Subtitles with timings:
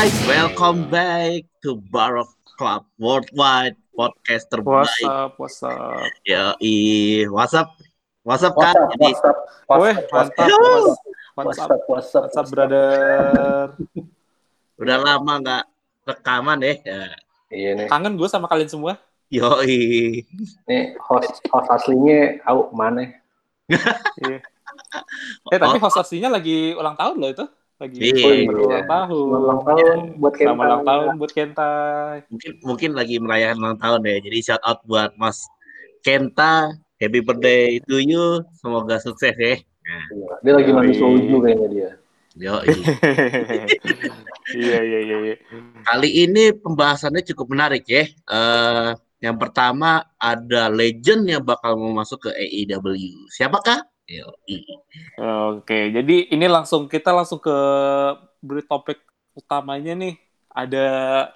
[0.00, 4.88] Guys, welcome back to Barok Club Worldwide podcast terbaik.
[4.88, 6.08] What's up, what's up?
[6.24, 7.68] Ya, i, WhatsApp,
[8.24, 8.76] WhatsApp What's kan?
[8.80, 9.36] up, Jadi, what's up,
[9.76, 10.48] Weh, what's up, mantap.
[10.48, 10.56] Yo.
[10.56, 10.88] What's,
[11.36, 12.88] what's what's up, up, what's up, what's up, brother?
[14.80, 15.64] udah lama nggak
[16.08, 16.76] rekaman deh.
[16.80, 17.04] Ya.
[17.52, 18.96] Iya nih, Kangen gue sama kalian semua.
[19.28, 19.52] Yo,
[20.64, 23.20] nih host host aslinya au mana?
[23.68, 24.40] Iya.
[25.52, 27.44] Eh, tapi host aslinya lagi ulang tahun loh itu.
[27.80, 28.44] Lagi Iya.
[28.44, 29.26] berulang tahun.
[29.40, 30.52] Ulang tahun buat kita.
[30.52, 32.16] Selamat ulang tahun buat Kentai.
[32.28, 34.16] mungkin mungkin lagi merayakan ulang tahun deh.
[34.20, 35.40] Jadi shout out buat Mas
[36.00, 38.44] Kenta, happy birthday to you.
[38.54, 39.56] Semoga sukses ya.
[39.56, 39.58] Iya,
[40.44, 41.00] Dia lagi mandi Yoi.
[41.00, 41.90] soju kayaknya dia.
[42.38, 42.54] Yo,
[44.50, 45.36] Iya, iya, iya, iya.
[45.82, 48.06] Kali ini pembahasannya cukup menarik ya.
[48.06, 48.88] Eh,
[49.20, 52.96] yang pertama ada legend yang bakal mau masuk ke AEW.
[53.28, 53.82] Siapakah?
[54.10, 54.26] Yo,
[55.54, 57.54] Oke, jadi ini langsung kita langsung ke
[58.42, 58.98] beri topik
[59.38, 60.18] utamanya nih.
[60.50, 60.86] Ada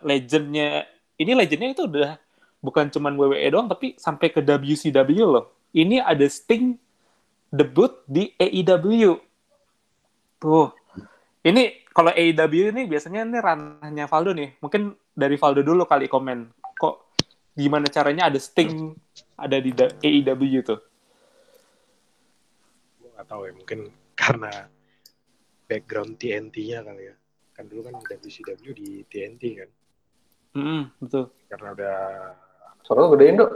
[0.02, 0.82] legendnya.
[1.14, 2.18] Ini legendnya itu udah
[2.58, 5.54] bukan cuman WWE doang, tapi sampai ke WCW loh.
[5.70, 6.74] Ini ada Sting
[7.46, 9.22] debut di AEW.
[10.42, 10.74] Tuh.
[11.46, 14.58] Ini kalau AEW ini biasanya ini ranahnya Valdo nih.
[14.58, 16.50] Mungkin dari Valdo dulu kali komen.
[16.74, 16.94] Kok
[17.54, 18.98] gimana caranya ada Sting
[19.38, 20.82] ada di AEW tuh?
[23.24, 23.80] Nggak tahu ya mungkin
[24.12, 24.52] karena
[25.64, 27.16] background TNT-nya kali ya
[27.56, 29.70] kan dulu kan WCW di TNT kan
[30.54, 31.32] Hmm, betul.
[31.50, 31.96] karena udah
[32.84, 33.50] Suara lu gedein dok.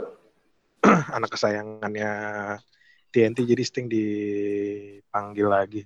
[1.15, 2.11] anak kesayangannya
[3.07, 5.81] TNT jadi Sting dipanggil lagi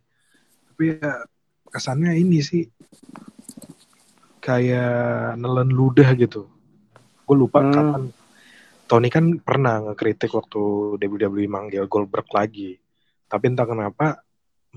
[0.65, 1.27] tapi ya
[1.69, 2.63] kesannya ini sih
[4.39, 6.47] kayak nelen ludah gitu
[7.23, 7.71] gue lupa Hmm.
[7.71, 8.03] kapan
[8.83, 10.61] Tony kan pernah ngekritik waktu
[10.99, 12.77] WWE manggil Goldberg lagi
[13.33, 14.21] tapi entah kenapa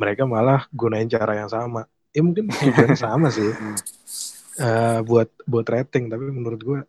[0.00, 1.84] mereka malah gunain cara yang sama.
[2.16, 3.52] Ya mungkin tujuannya sama sih.
[4.56, 6.08] Eh, buat buat rating.
[6.08, 6.80] Tapi menurut gue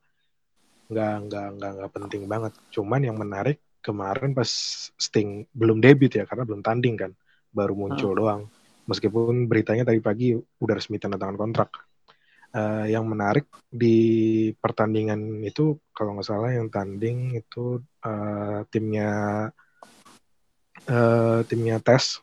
[0.88, 2.56] nggak nggak nggak nggak penting banget.
[2.72, 4.48] Cuman yang menarik kemarin pas
[4.96, 7.12] Sting belum debut ya karena belum tanding kan
[7.52, 8.48] baru muncul doang.
[8.88, 11.70] Meskipun beritanya tadi pagi udah resmi tanda tangan kontrak.
[12.56, 14.00] Eh, yang menarik di
[14.56, 19.12] pertandingan itu kalau nggak salah yang tanding itu eh, timnya
[20.88, 22.20] eh, timnya tes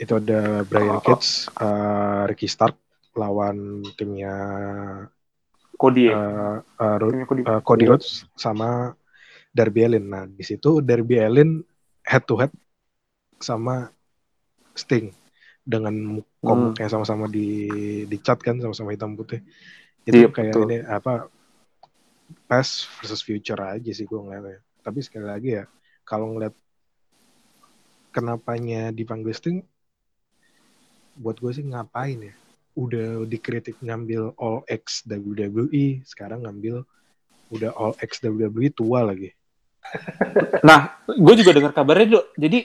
[0.00, 2.76] itu ada Brian Cage, eh, Ricky Stark
[3.12, 4.32] lawan timnya
[5.76, 7.42] Cody Ro- Timnya Cody.
[7.44, 8.92] uh, Cody Rhodes sama
[9.50, 10.04] Darby Allin.
[10.06, 11.60] Nah, di situ Darby Allin
[12.04, 12.52] head to head
[13.40, 13.88] sama
[14.76, 15.10] Sting
[15.64, 17.46] dengan komuknya sama-sama di
[18.08, 19.40] dicat kan sama-sama hitam putih.
[20.04, 20.64] Itu Iya, kayak betul.
[20.68, 21.12] ini apa
[22.46, 24.60] past versus future aja sih gue ngeliatnya.
[24.80, 25.64] Tapi sekali lagi ya
[26.04, 26.54] kalau ngeliat
[28.10, 29.58] kenapanya dipanggil Sting
[31.18, 32.34] buat gue sih ngapain ya
[32.78, 36.86] udah dikritik ngambil all X WWE sekarang ngambil
[37.50, 39.34] udah all X WWE tua lagi
[40.68, 42.26] Nah, gue juga dengar kabarnya, Dok.
[42.36, 42.58] Jadi,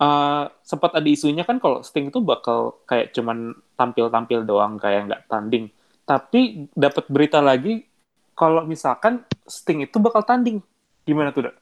[0.00, 5.22] eh, sempat ada isunya kan kalau Sting itu bakal kayak cuman tampil-tampil doang, kayak nggak
[5.28, 5.68] tanding.
[6.04, 7.84] Tapi dapat berita lagi,
[8.36, 10.60] kalau misalkan Sting itu bakal tanding.
[11.04, 11.56] Gimana tuh, Dok?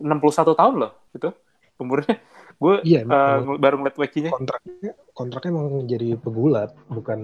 [0.00, 1.28] 61 tahun loh, itu
[1.76, 2.16] umurnya.
[2.60, 3.56] Gue Iya, emang.
[3.56, 4.30] baru ngeliat wiki-nya.
[4.36, 7.20] kontraknya kontraknya emang jadi pegulat bukan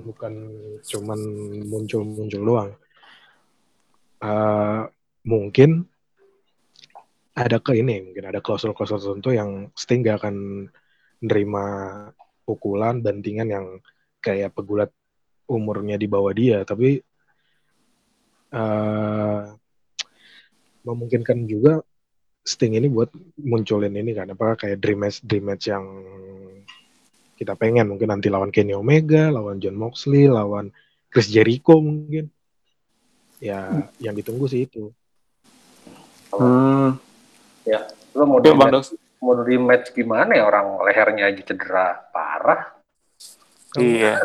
[0.00, 0.32] bukan
[0.80, 1.20] cuman
[1.68, 2.70] muncul muncul doang
[4.18, 4.82] Eh,
[5.30, 5.86] mungkin
[7.38, 10.66] ada ke ini mungkin ada klausul-klausul tertentu yang Sting gak akan
[11.22, 11.64] nerima
[12.42, 13.66] pukulan bantingan yang
[14.18, 14.90] kayak pegulat
[15.46, 16.98] umurnya di bawah dia tapi
[18.48, 19.42] eh
[20.82, 21.78] memungkinkan juga
[22.48, 25.84] Sting ini buat munculin ini kan apa kayak dream match dream match yang
[27.36, 30.72] kita pengen mungkin nanti lawan Kenny Omega, lawan John Moxley, lawan
[31.06, 32.32] Chris Jericho mungkin.
[33.38, 34.90] Ya, yang ditunggu sih itu.
[36.34, 36.98] Hmm.
[38.16, 38.90] Lo mau di Bang match,
[39.22, 42.74] mau di match gimana ya orang lehernya aja cedera parah.
[43.78, 44.18] Iya.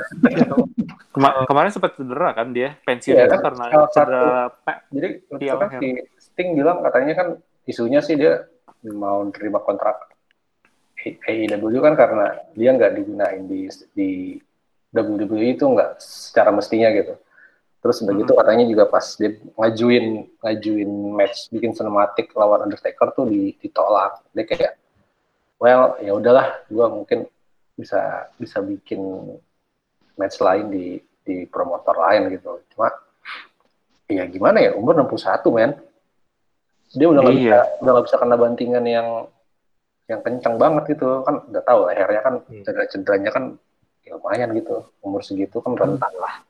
[1.13, 3.41] Kema- kemarin sempat cedera kan dia, pensiun Iya, itu kan?
[3.45, 4.33] karena Salah satu- cedera
[4.65, 5.87] pe- Jadi Iya, kan si
[6.17, 7.27] Sting bilang katanya kan
[7.63, 8.43] isunya sih dia
[8.83, 10.13] mau terima kontrak
[11.03, 14.09] AEW kan karena dia nggak digunain di di
[14.93, 17.17] WWE itu nggak secara mestinya gitu.
[17.83, 20.05] Terus begitu katanya juga pas dia ngajuin
[20.39, 24.23] ngajuin match bikin sinematik lawan Undertaker tuh di- ditolak.
[24.31, 24.73] Dia kayak
[25.59, 27.27] well ya udahlah gua mungkin
[27.75, 29.01] bisa bisa bikin
[30.15, 32.63] match lain di di promotor lain gitu.
[32.71, 32.87] Cuma
[34.07, 35.71] ya gimana ya umur 61 men.
[36.93, 37.41] Dia udah nggak Iya.
[37.41, 39.07] bisa udah nggak bisa kena bantingan yang
[40.03, 42.61] yang kencang banget gitu kan udah tahu lehernya kan Hmm.
[42.61, 43.43] cedera cederanya kan
[44.03, 46.43] ya lumayan gitu umur segitu kan rentan lah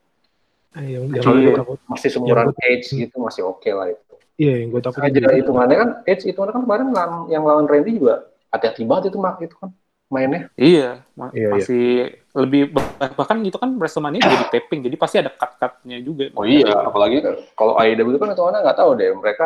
[0.73, 4.73] Eh, yang, yang takut, masih seumuran Yang Edge gitu masih oke lah itu iya yang
[4.73, 8.81] gue takut aja hitungannya kan Edge itu kan kemarin lawan- yang lawan Randy juga hati-hati
[8.83, 9.69] banget itu mak itu kan
[10.09, 11.49] mainnya Iya, ma- Iya, iya.
[11.53, 11.85] masih
[12.33, 12.73] lebih
[13.13, 16.33] bahkan itu kan WrestleMania jadi taping, jadi pasti ada cut-cutnya juga.
[16.33, 17.21] oh iya apalagi
[17.53, 19.45] kalau AEW kan hitungannya nggak tahu deh mereka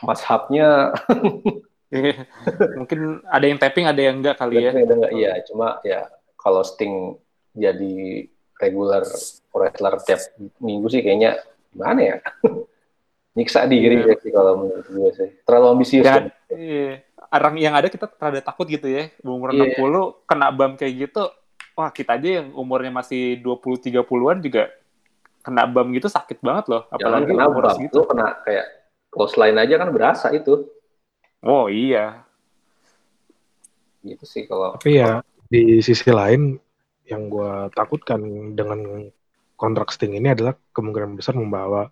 [0.00, 0.94] mashapnya
[1.90, 2.22] Iya.
[2.78, 4.70] Mungkin ada yang taping, ada yang enggak kali ya.
[4.70, 5.10] Ada nggak?
[5.10, 6.06] Iya, cuma ya
[6.38, 7.18] kalau Sting
[7.50, 9.02] jadi regular
[9.50, 10.22] wrestler tiap
[10.56, 12.16] minggu sih kayaknya gimana ya?
[13.34, 14.14] Nyiksa diri Iya.
[14.14, 15.28] ya sih kalau menurut gue sih.
[15.42, 16.24] Terlalu ambisius Dan kan.
[16.50, 19.10] iya, orang yang ada kita rada takut gitu ya.
[19.22, 19.74] Umur Iya.
[19.74, 21.26] 60 kena bam kayak gitu.
[21.74, 24.70] Wah, kita aja yang umurnya masih 20 30-an juga
[25.42, 27.94] kena bam gitu sakit banget loh, Jangan apalagi kena umur bam, segitu.
[27.96, 28.66] lu kena kayak
[29.10, 30.70] close line aja kan berasa itu.
[31.42, 32.24] Oh iya.
[34.00, 35.20] Gitu sih kalau Tapi ya
[35.50, 36.56] di sisi lain
[37.10, 39.10] yang gue takutkan dengan
[39.58, 41.90] kontrak Sting ini adalah kemungkinan besar membawa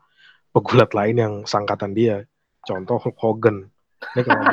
[0.54, 2.24] pegulat lain yang sangkatan dia.
[2.64, 3.68] Contoh Hulk Hogan.
[4.14, 4.40] Ini kalau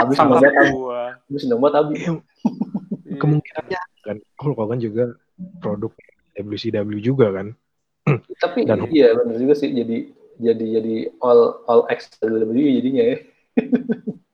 [0.00, 0.40] habis habis
[0.72, 1.18] gua.
[1.28, 1.98] habis banget habis.
[2.00, 2.12] Iya,
[3.18, 5.04] kemungkinannya kan Hulk Hogan juga
[5.60, 5.92] produk
[6.38, 7.52] WCW juga kan.
[8.44, 9.98] Tapi Dan- iya benar juga sih jadi
[10.40, 13.16] jadi jadi all all X WWE jadinya ya.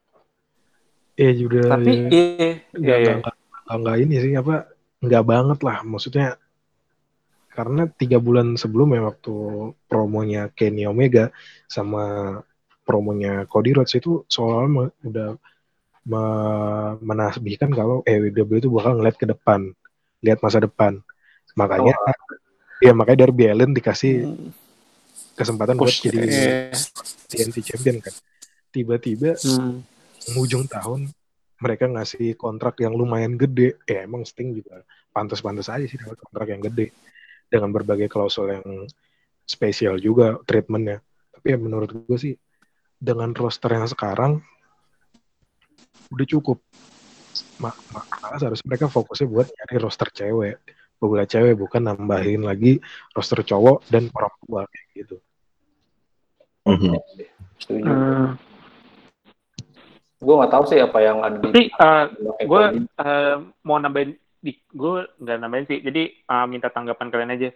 [1.17, 1.61] Iya juga.
[1.73, 2.08] Tapi ya.
[2.12, 3.14] iya, iya, nggak iya.
[3.25, 3.34] nggak
[3.64, 4.55] nggak- nggak ini sih apa
[5.00, 6.37] nggak banget lah maksudnya
[7.56, 9.34] karena tiga bulan sebelumnya waktu
[9.88, 11.32] promonya Kenny Omega
[11.64, 12.37] sama
[12.84, 15.31] promonya Cody Rhodes itu seolah-olah me- udah
[16.05, 19.73] me- menasbihkan kalau AEW itu bakal ngeliat ke depan
[20.20, 21.00] lihat masa depan
[21.56, 21.96] makanya
[22.78, 24.50] ya makanya Darby Allin dikasih Hmm,
[25.37, 26.81] kesempatan buat push, jadi iya.
[27.28, 28.14] TNT champion kan
[28.73, 29.81] tiba-tiba Hmm.
[30.37, 31.12] ujung tahun
[31.56, 33.81] mereka ngasih kontrak yang lumayan gede.
[33.88, 36.93] Ya emang Sting juga pantas-pantas aja sih dapat kontrak yang gede
[37.49, 38.64] dengan berbagai klausul yang
[39.49, 41.00] spesial juga treatmentnya.
[41.32, 42.34] Tapi ya menurut gue sih
[42.96, 44.44] dengan roster yang sekarang
[46.12, 46.61] udah cukup.
[47.61, 50.56] Ma- Maka seharusnya mereka fokusnya buat nyari roster cewek,
[50.96, 52.81] pegulat cewek bukan nambahin lagi
[53.12, 55.16] roster cowok dan tua kayak gitu.
[57.60, 57.87] Setuju.
[57.87, 58.28] Hmm.
[60.16, 62.04] Gue nggak tahu sih apa yang ada di Tapi uh,
[62.40, 67.49] gue eh, mau nambahin di gue nggak nambahin sih jadi eh, minta tanggapan kalian aja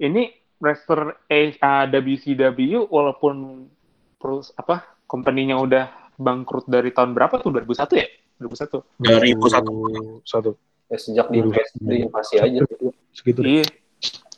[0.00, 1.48] ini eh,
[1.92, 3.68] WCW walaupun
[4.16, 8.08] terus apa company-nya udah bangkrut dari tahun berapa tuh 2001 ya
[8.40, 10.24] 2001 2001.
[10.24, 10.50] Satu.
[10.90, 12.60] Ya, sejak di invasi, di invasi aja.
[12.62, 12.86] Gitu.
[13.12, 13.66] Segitu iya.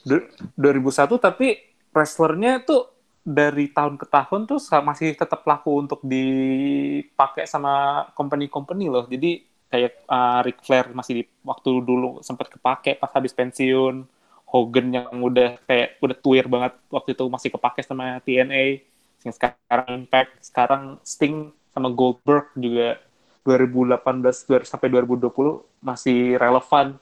[0.07, 1.59] Du- 2001 tapi
[1.93, 2.89] wrestlernya tuh
[3.29, 9.05] dari tahun ke tahun tuh masih tetap laku untuk dipakai sama company-company loh.
[9.05, 14.09] Jadi kayak uh, Ric Flair masih di waktu dulu sempat kepake pas habis pensiun.
[14.49, 18.81] Hogan yang udah kayak udah tuir banget waktu itu masih kepake sama TNA
[19.21, 22.97] yang sekarang Impact sekarang Sting sama Goldberg juga
[23.43, 25.31] 2018 dua- sampai 2020
[25.79, 26.97] masih relevan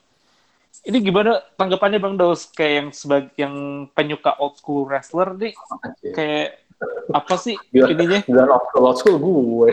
[0.84, 3.54] ini gimana tanggapannya Bang Daus kayak yang sebagai yang
[3.90, 5.56] penyuka old school wrestler nih
[6.12, 6.60] kayak
[7.10, 9.70] apa sih ininya Bilang old school gue.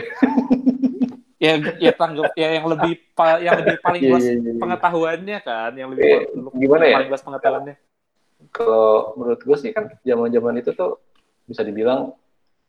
[1.36, 4.52] ya ya tanggap ya yang lebih pa- yang lebih paling Iya, luas iya, iya.
[4.56, 6.20] pengetahuannya kan yang lebih Eh,
[6.56, 6.96] gimana ya?
[6.96, 7.76] paling luas pengetahuannya
[8.50, 11.00] Kalau menurut gue sih kan zaman-zaman itu tuh
[11.44, 12.12] bisa dibilang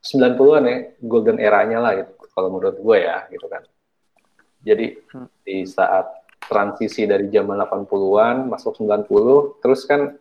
[0.01, 2.13] 90-an ya, golden eranya lah gitu.
[2.29, 3.65] Kalau menurut gue ya, gitu kan.
[4.65, 5.29] Jadi Hmm.
[5.45, 6.09] di saat
[6.45, 10.17] transisi dari zaman 80-an masuk 90, terus kan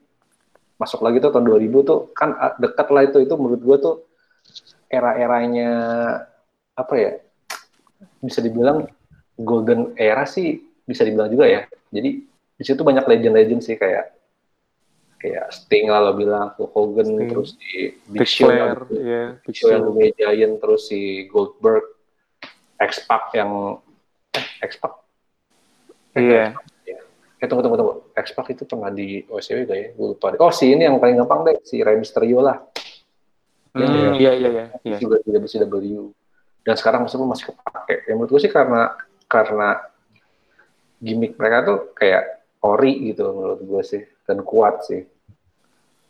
[0.77, 3.97] masuk lagi tuh tahun 2000 tuh kan ah, dekat lah itu itu menurut gue tuh
[4.89, 5.71] era-eranya
[6.77, 7.13] apa ya?
[8.21, 8.85] Bisa dibilang
[9.35, 11.61] golden era sih bisa dibilang juga ya.
[11.89, 12.11] Jadi
[12.55, 14.13] di situ banyak legend-legend sih kayak
[15.19, 17.29] kayak Sting lah lo bilang, Hulk Hogan, Sting.
[17.33, 18.77] terus di Big Show, ya
[19.41, 19.89] Big Show yang.
[19.89, 21.97] Lume Giant, terus si Goldberg,
[22.77, 23.81] X-Pac yang
[24.65, 24.93] X-Pac,
[26.17, 26.57] iya
[27.39, 29.89] eh tunggu tunggu tunggu, X-Pac itu pernah di OSW gak ya?
[29.93, 30.33] Gue lupa.
[30.41, 32.57] Oh si ini yang paling gampang deh, si Rey Mysterio lah,
[33.75, 36.07] Hmm, iya iya iya iya juga di WCW.
[36.63, 38.07] Dan sekarang maksudnya masih kepake.
[38.07, 38.83] Yang menurut gue sih karena
[39.27, 39.69] karena
[41.03, 45.03] gimmick mereka tuh kayak ori gitu menurut gue sih dan kuat sih.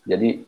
[0.04, 0.44] Jadi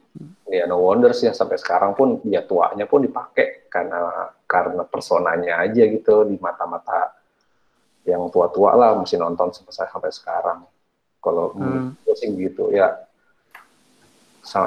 [0.52, 5.64] ya no wonder sih yang sampai sekarang pun ya tuanya pun dipakai karena karena personanya
[5.64, 7.15] aja gitu di mata-mata
[8.06, 10.58] yang tua-tua lah mesti nonton sampai sampai sekarang.
[11.18, 11.98] Kalau menurut Hmm.
[12.00, 13.02] gue sih gitu ya.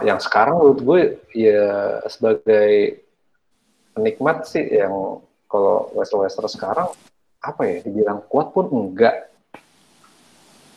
[0.04, 1.00] Yang sekarang menurut gue
[1.32, 1.64] ya
[2.06, 3.00] sebagai
[3.96, 6.92] penikmat sih yang kalau wrestler-wrestler sekarang
[7.40, 9.32] apa ya dibilang kuat pun enggak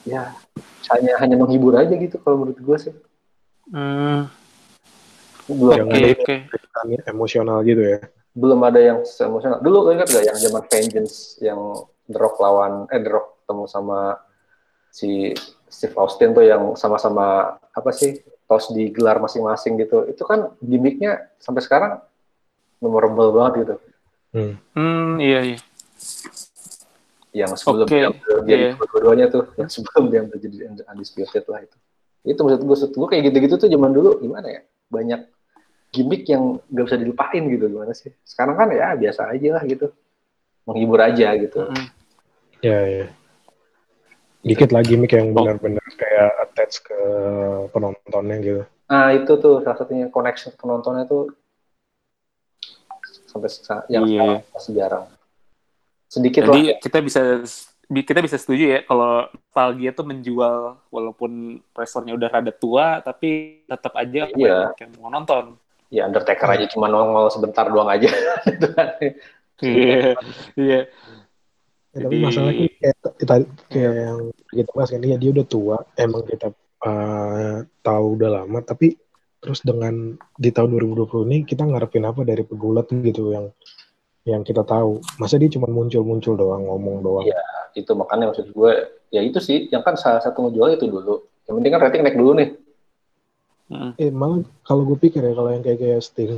[0.02, 0.30] ya
[0.88, 2.94] hanya hanya menghibur aja gitu kalau menurut gue sih
[3.70, 4.26] Hmm,
[5.46, 6.36] belum Oke, Jangan ada oke.
[6.90, 7.98] yang emosional gitu ya.
[8.32, 11.60] belum ada yang emosional dulu ingat gak yang zaman Vengeance yang
[12.12, 13.98] The Rock lawan eh The Rock ketemu sama
[14.92, 15.32] si
[15.66, 21.64] Steve Austin tuh yang sama-sama apa sih tos digelar masing-masing gitu itu kan gimmicknya sampai
[21.64, 21.92] sekarang
[22.78, 23.76] memorable banget gitu
[24.32, 24.56] Hmm.
[24.72, 25.58] Hmm, iya iya.
[27.36, 28.16] yang sebelum Oke, yang
[28.48, 28.80] jadi iya.
[28.80, 31.76] dua-duanya tuh yang sebelum dia menjadi undisputed lah itu
[32.24, 35.20] itu maksud gue maksud gue kayak gitu-gitu tuh zaman dulu gimana ya banyak
[35.92, 39.92] gimmick yang gak bisa dilupain gitu gimana sih sekarang kan ya biasa aja lah gitu
[40.64, 41.88] menghibur aja gitu Hmm.
[42.62, 43.06] Ya, ya.
[44.42, 46.98] Dikit lagi gimmick yang benar-benar kayak attach ke
[47.70, 48.62] penontonnya gitu.
[48.84, 51.32] nah itu tuh salah satunya connection penontonnya tuh
[53.24, 54.12] sampai sa- yang Iya.
[54.12, 55.04] sekarang masih jarang
[56.06, 57.20] sedikit lah Jadi kita bisa
[57.88, 60.56] kita bisa setuju ya kalau nostalgia tuh menjual
[60.88, 61.30] walaupun
[61.72, 64.56] wrestlernya udah rada tua tapi tetap aja Iya.
[64.68, 65.56] banyak yang mau nonton.
[65.88, 68.08] ya Undertaker aja cuma nongol sebentar doang aja
[68.44, 68.88] Gitu kan.
[69.62, 70.20] Iya.
[70.52, 70.80] Iya.
[71.92, 73.34] Ya, tapi Jadi- masalahnya kayak, kita,
[73.68, 76.48] kayak yang kita bahas kan, ya dia udah tua, emang kita
[76.82, 78.96] uh, tahu udah lama, tapi
[79.42, 83.52] terus dengan di tahun 2020 ini kita ngarepin apa dari pegulat gitu yang
[84.24, 85.02] yang kita tahu.
[85.18, 87.26] Masa dia cuma muncul-muncul doang, ngomong doang.
[87.26, 87.42] Iya.
[87.72, 88.72] itu makanya maksud gue
[89.08, 92.20] ya itu sih yang kan salah satu ngejual itu dulu yang penting kan rating naik
[92.20, 92.52] dulu nih
[93.72, 93.92] Mm.
[93.96, 96.28] Eh malah kalau gue pikir ya kalau yang kayak kayak Sting,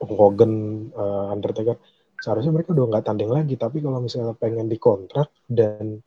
[0.00, 0.52] Hogan,
[0.96, 1.76] uh, Undertaker,
[2.18, 3.54] seharusnya mereka udah nggak tanding lagi.
[3.54, 6.02] Tapi kalau misalnya pengen dikontrak dan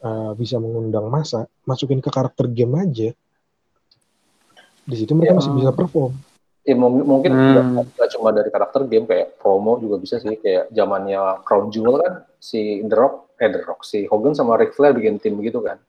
[0.00, 3.10] uh, bisa mengundang masa, masukin ke karakter game aja.
[4.82, 5.38] Di situ mereka Ya.
[5.38, 6.14] masih bisa perform.
[6.62, 7.80] ya mung- mungkin Hmm.
[8.12, 12.84] cuma dari karakter game kayak promo juga bisa sih kayak zamannya Crown Jewel kan si
[12.84, 15.80] The Rock eh The Rock si Hogan sama Ric Flair bikin tim gitu kan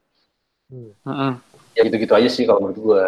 [0.71, 1.35] Mm-mm.
[1.75, 3.03] ya gitu-gitu aja sih kalau menurut gue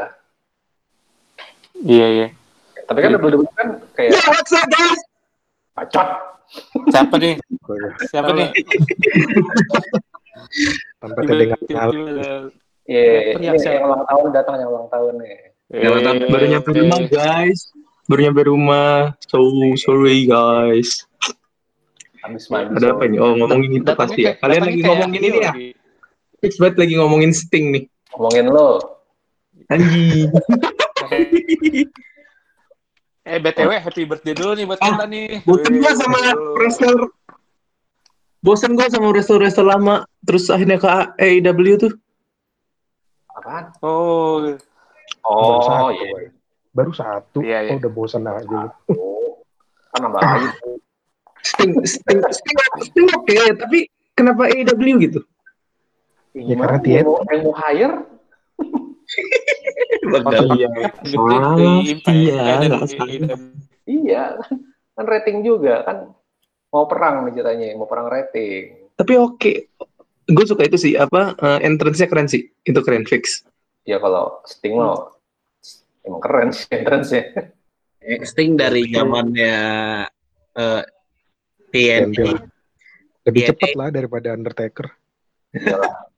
[1.82, 2.28] Iya iya.
[2.84, 5.00] tapi kan WWE kan kayak Yeah, what's up guys?
[5.72, 6.08] bacot
[6.92, 7.36] Siapa nih?
[8.12, 8.48] Siapa nih?
[11.00, 11.20] Tanpa
[12.92, 13.78] ya ini siapa?
[13.78, 15.36] yang ulang tahun datang yang ulang tahun nih.
[15.72, 17.60] Yang datang Eh, baru nyampe rumah guys.
[18.10, 19.16] Baru nyampe rumah.
[19.32, 19.40] So
[19.80, 21.08] sorry guys.
[22.22, 23.18] Habis mandi ada apa ini?
[23.18, 24.38] Oh ngomongin itu pasti ya.
[24.38, 25.54] kalian lagi ngomongin ini ya?
[26.44, 27.84] Fix banget lagi ngomongin Sting nih.
[28.14, 29.00] Ngomongin lo.
[29.72, 30.28] Anjing
[33.32, 35.40] Eh BTW happy birthday dulu nih buat Ah, kita nih.
[35.48, 36.20] Bosen gua Wih, sama
[36.60, 36.98] wrestler.
[38.44, 40.04] Bosen gua sama wrestler-wrestler lama.
[40.28, 41.94] Terus akhirnya ke AEW tuh.
[43.32, 44.44] apaan Oh,
[45.24, 46.26] Baru oh satu, iya woy.
[46.76, 47.72] Baru satu, Iya, iya.
[47.72, 48.62] oh, udah bosan aja.
[48.92, 49.40] Oh,
[49.96, 50.48] kan nambah lagi
[51.42, 55.20] Sting, Sting, Sting, Sting oke, tapi kenapa AEW gitu?
[56.38, 57.96] Ya, gimana karena mau, yang mau hire
[60.02, 60.70] Iya
[62.10, 63.38] iya AEW.
[63.86, 64.54] iya kan
[64.98, 66.10] kan rating juga kan
[66.74, 68.92] mau perang nih ceritanya mau perang rating.
[68.98, 69.54] Tapi oke
[70.32, 73.46] gue suka itu sih apa eh, entrance-nya keren sih itu keren fix.
[73.86, 75.22] Ya kalau Sting lo
[76.02, 77.24] emang keren sih entrance nya
[78.02, 79.56] Eh, Sting dari zamannya
[80.58, 80.84] eh,
[81.70, 82.20] TNT.
[83.30, 84.90] Lebih cepat lah daripada Undertaker.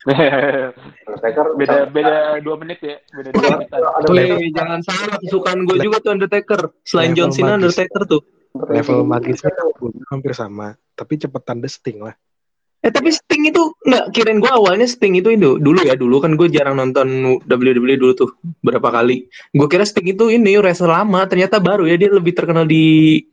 [1.08, 3.70] Undertaker beda beda dua menit ya, beda dua menit.
[3.72, 7.58] ada Wih, jangan salah kesukaan gue juga tuh Undertaker selain Level John Cena magis.
[7.64, 8.22] Undertaker tuh
[8.54, 9.52] Level magisnya
[10.14, 12.14] hampir sama, tapi cepetan The Sting lah.
[12.84, 16.36] Eh tapi Sting itu nggak kirain gue awalnya Sting itu itu dulu ya dulu kan
[16.36, 18.30] gue jarang nonton WWE dulu tuh
[18.60, 19.32] berapa kali.
[19.56, 23.24] Gue kira Sting itu ini wrestler lama ternyata baru ya dia lebih terkenal di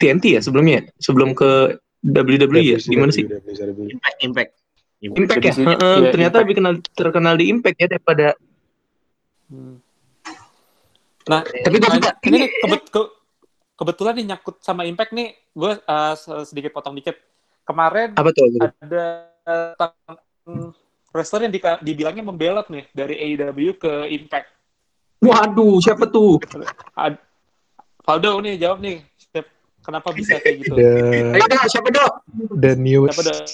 [0.00, 3.28] TNT ya sebelumnya sebelum ke WWE ya gimana sih.
[3.28, 4.52] Impact, Impact.
[5.06, 6.42] Impact ya Heeh, iya, ternyata Impact.
[6.42, 8.28] lebih kenal terkenal di Impact ya daripada
[9.44, 9.76] Hmm.
[11.24, 13.12] Nah, tapi gue Nah, suka ini nih kebet- ke-
[13.74, 17.16] kebetulan nih nyangkut sama Impact nih, gue uh, sedikit potong dikit.
[17.62, 19.04] Kemarin apa tuh ada
[19.44, 20.68] uh,
[21.10, 24.48] wrestler yang di- dibilangnya membelot nih dari AEW ke Impact.
[25.18, 26.36] waduh siapa tuh
[26.92, 27.20] Ad-
[28.02, 29.00] Valdo nih jawab nih,
[29.84, 30.74] kenapa bisa kayak gitu?
[30.74, 30.88] The,
[31.36, 32.12] ayo dong siapa dong
[32.56, 33.44] the dah?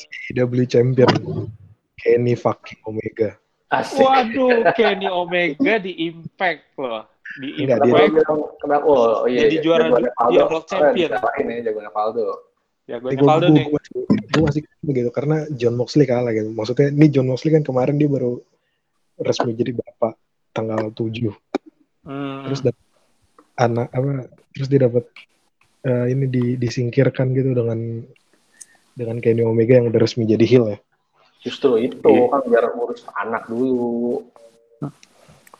[0.40, 1.10] WWE champion
[1.98, 3.36] Kenny fucking Omega.
[3.68, 7.06] asik Waduh, Kenny Omega di Impact loh.
[7.38, 8.10] Di Enggak, Impact.
[8.16, 9.62] bilang kenapa oh iya Jadi iya.
[9.62, 10.32] juara Jagoannya du- Faldo.
[10.32, 11.10] iya, World Champion.
[11.10, 12.26] ya jagoannya Faldo
[12.90, 13.66] Ya, gue Gue Valdo nih.
[14.30, 16.50] gue masih gitu karena John Moxley kalah gitu.
[16.50, 18.42] Maksudnya ini John Moxley kan kemarin dia baru
[19.20, 20.18] resmi jadi bapak
[20.50, 21.30] tanggal 7.
[22.02, 22.50] Hmm.
[22.50, 22.82] Terus dapet
[23.54, 25.04] anak apa terus dia dapat
[25.82, 28.04] eh, ini di, disingkirkan gitu dengan
[28.90, 30.78] dengan Kenny Omega yang udah resmi jadi heel ya.
[31.40, 32.28] Justru itu Iya.
[32.28, 34.24] kan biar urus anak dulu.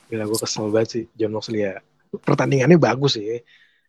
[0.06, 1.78] Gila gue kesel banget sih John Moxley ya.
[2.10, 3.40] Pertandingannya bagus sih.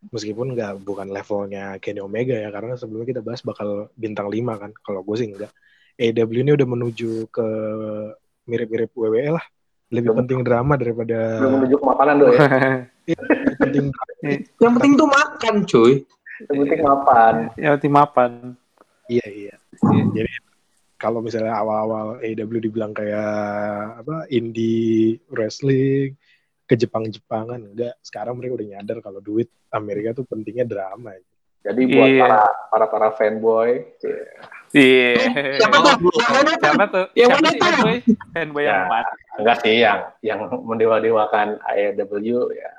[0.07, 4.71] Meskipun nggak bukan levelnya Kenny Omega ya karena sebelumnya kita bahas bakal bintang 5 kan.
[4.77, 5.51] Kalau gue sih enggak.
[5.97, 7.47] AEW ini udah menuju ke
[8.45, 9.45] mirip-mirip WWE lah.
[9.91, 10.19] Lebih Belum.
[10.23, 12.41] penting drama daripada Belum menuju ke makanan dulu ya.
[13.59, 13.85] penting
[14.57, 15.93] Yang penting tuh makan, cuy.
[16.43, 17.33] Yang penting mapan.
[17.55, 18.31] ya tim mapan.
[19.07, 19.55] iya iya.
[20.11, 20.31] Jadi
[20.95, 23.25] kalau misalnya awal-awal AEW dibilang kayak
[23.99, 26.13] apa indie wrestling
[26.63, 31.17] ke Jepang-Jepangan enggak sekarang mereka udah nyadar kalau duit Amerika tuh pentingnya drama
[31.61, 32.21] Jadi buat Iya.
[32.21, 33.85] para para para fanboy,
[34.71, 35.13] Iya.
[35.59, 35.93] Siapa tuh?
[36.09, 36.61] Yang mana tuh?
[36.63, 37.05] Siapa tuh?
[37.13, 37.59] Yang Siapa tuh?
[37.61, 37.97] fanboy?
[38.31, 38.87] Fanboy yang Ya.
[38.87, 39.11] mana?
[39.37, 42.71] enggak sih yang yang mendewa-dewakan AEW ya.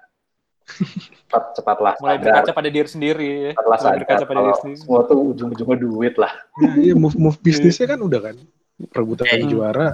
[0.64, 2.24] Cepat cepatlah Mulai sadar.
[2.24, 3.30] berkaca pada diri sendiri.
[3.50, 4.78] Cepatlah Mulai berkaca sadar pada diri sendiri.
[4.80, 6.32] semua tuh ujung-ujungnya duit lah.
[6.56, 8.36] Nah, iya move move bisnisnya kan udah kan
[8.88, 9.48] perebutan Hmm.
[9.48, 9.88] juara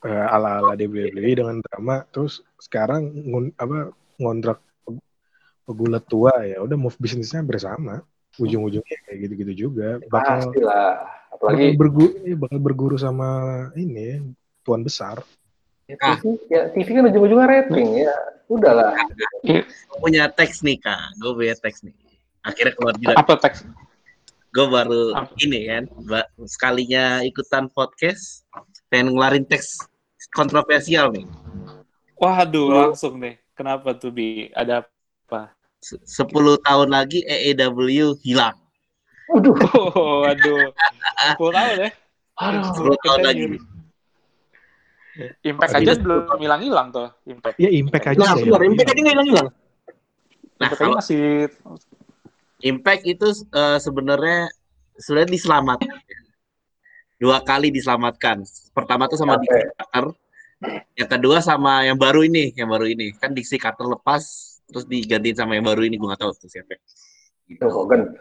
[0.00, 5.02] eh, ala ala WWE dengan drama terus sekarang ngun, apa ngontrak pe-
[5.64, 8.00] pegulat tua ya udah move bisnisnya bersama
[8.34, 11.02] ujung-ujungnya kayak gitu-gitu juga bakal lah.
[11.28, 13.28] bakal Apalagi berguru bakal berguru sama
[13.74, 14.22] ini
[14.62, 15.18] tuan besar
[15.88, 18.14] ya, TV, ya, TV kan ujung-ujungnya rating ya.
[18.48, 18.92] Udahlah.
[19.44, 19.64] Gue
[20.00, 21.92] punya teks nih kak, gue punya teks nih.
[22.44, 23.14] Akhirnya keluar juga.
[23.16, 23.64] Apa teks?
[24.48, 25.32] Gue baru Apa?
[25.44, 28.48] ini kan, ba- sekalinya ikutan podcast,
[28.88, 29.76] pengen ngeluarin teks
[30.32, 31.28] kontroversial nih.
[32.16, 33.36] Waduh, langsung nih.
[33.52, 34.48] Kenapa tuh Bi?
[34.54, 34.86] Ada
[35.28, 35.52] apa?
[35.78, 38.56] Se- 10 tahun lagi AEW hilang.
[39.28, 39.54] Waduh.
[39.98, 40.72] Oh, aduh.
[41.36, 41.90] 10 tahun ya.
[42.40, 42.96] Aduh.
[42.96, 43.44] 10 tahun lagi.
[45.42, 47.08] Impact aja belum hilang-hilang tuh.
[47.26, 47.56] Impact.
[47.58, 49.48] ya impact aja Nah, sih keluar impact aja nggak hilang-hilang.
[50.58, 51.50] Nah, aja kalau masih
[52.58, 54.50] Impact itu eh, sebenarnya
[54.98, 55.94] sudah diselamatkan.
[57.18, 58.42] Dua kali diselamatkan.
[58.74, 59.46] Pertama tuh sama Oke.
[59.46, 60.06] Dixie Carter.
[60.98, 63.14] Yang kedua sama yang baru ini, yang baru ini.
[63.14, 64.22] Kan Dixie Carter lepas
[64.68, 66.78] terus digantiin sama yang baru ini gue gak tahu tuh siapa.
[67.48, 67.58] Gitu.
[67.58, 68.12] Tuh, Hogan.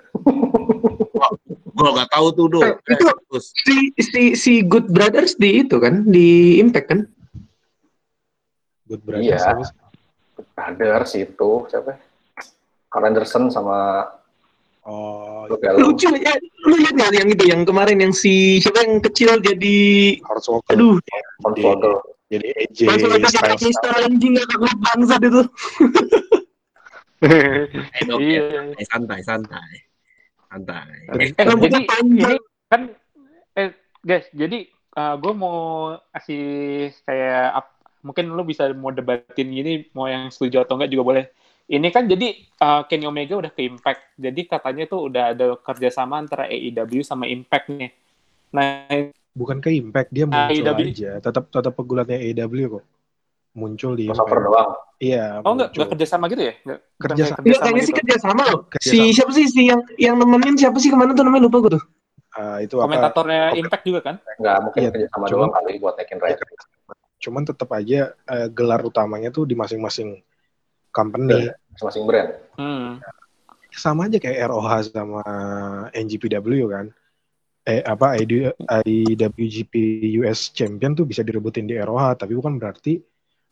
[1.77, 2.59] Gue gak tahu tuh do.
[2.63, 7.01] Eh, itu Terus si si si Good Brothers di itu kan di Impact kan?
[8.87, 9.67] good brothers Iya.
[10.55, 11.99] Brothers itu siapa?
[12.87, 14.07] Carl Anderson sama
[14.87, 15.83] oh Gallows.
[15.83, 16.31] Lucu ya.
[16.63, 19.77] Lu lihat nggak yang itu yang kemarin yang si siapa yang kecil jadi
[20.23, 20.95] Hornswoggle aduh
[21.43, 21.99] Hornswoggle.
[22.31, 22.79] jadi AJ
[23.27, 25.41] Styles Mister anjing gak kagak bangsat itu.
[27.97, 28.43] eh, dok, Iya.
[28.77, 29.71] ya, santai, santai.
[30.47, 30.89] Santai.
[31.17, 32.35] Eh, Rambutnya jadi ini
[32.69, 32.81] kan
[33.57, 33.69] eh
[34.05, 34.59] guys, jadi
[34.97, 36.45] gue mau kasih
[37.05, 41.25] kayak ap- mungkin lu bisa mau debatin gini mau yang setuju atau enggak juga boleh.
[41.67, 44.15] Ini kan jadi eh, Kenny Omega udah ke Impact.
[44.15, 47.91] Jadi katanya tuh udah ada kerjasama antara AEW sama Impact nih.
[48.55, 48.87] Nah,
[49.37, 50.87] bukan ke impact dia muncul AEW.
[50.89, 52.85] aja tetap tetap pegulatnya AEW kok
[53.57, 54.69] muncul di Crossover doang.
[54.97, 56.53] iya oh enggak enggak kerjasama gitu ya?
[56.61, 57.41] Enggak Kerja sama.
[57.41, 57.87] Enggak kayaknya gitu.
[57.89, 58.61] sih kerja sama loh.
[58.69, 61.57] Kerja Si siapa sih si yang yang nemenin siapa sih ke mana tuh namanya lupa
[61.59, 61.83] gue tuh.
[62.31, 63.59] Ah, itu apa Komentatornya Oke.
[63.59, 64.15] Impact juga kan?
[64.37, 66.49] Nggak mungkin Iya, kerja sama cuma- doang kali buat naikin rating.
[67.17, 70.21] cuman tetap aja eh, gelar utamanya tuh di masing-masing
[70.87, 72.29] company Masing-masing brand.
[72.55, 73.01] Hmm.
[73.69, 75.21] sama aja kayak ROH sama
[75.91, 76.89] NGPW kan
[77.63, 79.73] eh apa ID IWGP
[80.19, 82.97] US Champion tuh bisa direbutin di ROH tapi bukan berarti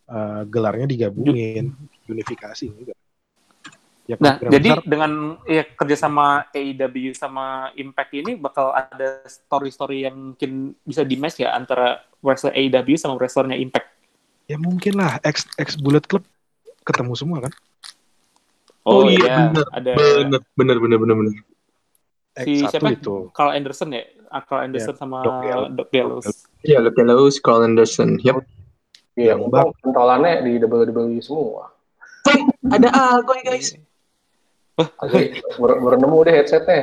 [0.06, 1.74] eh, gelarnya digabungin
[2.06, 2.98] unifikasi enggak
[4.06, 5.12] ya Nah, jadi besar dengan
[5.44, 11.52] ya kerjasama AEW sama Impact ini bakal ada story-story yang mungkin bisa di match ya
[11.52, 13.88] antara wrestler AEW sama wrestlernya Impact.
[14.46, 16.22] ya mungkin lah X X Bullet Club
[16.82, 17.54] ketemu semua kan
[18.86, 19.65] Oh iya, bener.
[19.74, 21.34] ada Bener bener bener bener bener.
[22.38, 22.94] si X1 siapa?
[22.94, 25.26] itu Carl Anderson ya, Ah, Carl Anderson sama
[25.74, 26.26] Doc Gallows.
[26.28, 26.36] Doc.
[26.62, 28.22] Iya, Luke Gallows, Carl Anderson.
[28.22, 28.46] Yap.
[29.15, 31.71] Iya, mumpung pentolannya di WWE semua.
[32.67, 33.80] Ada Algoy guys.
[34.75, 36.82] Oke, baru, baru nemu deh headsetnya.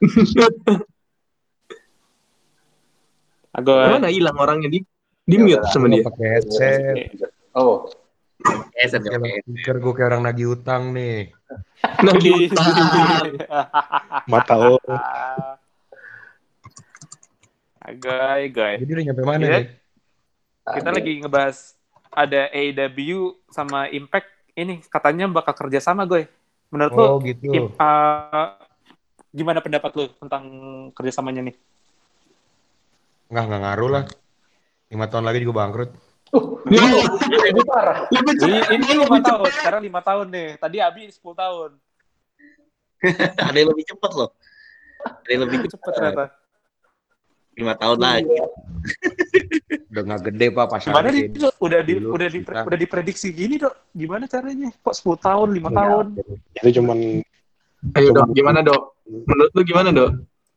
[3.50, 4.78] Agak Mana hilang orangnya di
[5.22, 6.02] di Ya mute sama dia.
[6.02, 6.94] pakai headset.
[7.54, 7.86] Oh,
[8.72, 9.52] Geser, Kayak oke.
[9.52, 11.28] pikir gue kayak orang nagih utang nih.
[12.00, 12.46] Iya.
[12.46, 12.54] di
[14.32, 14.78] mata lo
[17.80, 18.78] Agak, guys.
[18.78, 19.50] Jadi udah nyampe mana Iya.
[19.50, 19.66] nih?
[20.70, 21.56] Kita lagi ngebahas
[22.10, 26.26] ada AEW sama Impact ini katanya bakal kerja sama gue.
[26.70, 27.50] Menurut lu Oh gitu.
[27.50, 28.54] Im- uh,
[29.30, 30.44] gimana pendapat lu tentang
[30.94, 31.56] kerjasamanya nih?
[33.30, 34.04] Nggak, nggak ngaruh lah.
[34.90, 35.90] Lima tahun lagi juga bangkrut.
[36.70, 36.82] Ya,
[37.50, 38.06] Lebih parah.
[38.10, 38.70] lebih Ini, cepat.
[38.70, 40.48] ini lima tahun, sekarang lima tahun nih.
[40.62, 41.70] Tadi Abi 10 tahun.
[43.50, 44.30] Ada yang lebih cepat loh.
[45.02, 46.24] Ada yang lebih Cepet ternyata.
[47.58, 48.30] lima tahun lagi.
[49.90, 50.90] Udah nggak gede pak pasar.
[50.94, 51.54] Gimana nih, Dok?
[51.58, 53.74] Udah di, Dulu udah di, kita- udah diprediksi gini, Dok.
[53.90, 54.70] Gimana caranya?
[54.76, 56.06] Kok 10 tahun, 5 Enggak, tahun?
[56.54, 56.98] Itu cuman
[57.90, 58.82] Ayo Coba- dok, gimana dok?
[59.08, 60.10] Menurut lu gimana dok?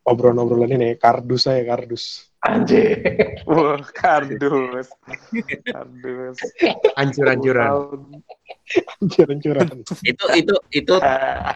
[0.04, 2.28] obrolan-obrolan ini kardus saya kardus.
[2.44, 3.00] Anjir.
[3.48, 4.92] Wah, kardus.
[5.64, 6.36] Kardus.
[6.60, 7.64] 10 Ancur-ancuran.
[7.64, 8.00] tahun.
[9.00, 9.68] Hancur-hancuran.
[10.04, 11.56] Itu itu itu Ah,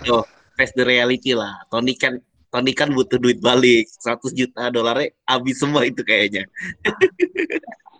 [0.00, 0.24] tuh
[0.56, 1.60] face the reality lah.
[1.68, 2.16] Tony kan
[2.52, 6.44] Tony kan butuh duit balik 100 juta dolarnya habis semua itu kayaknya.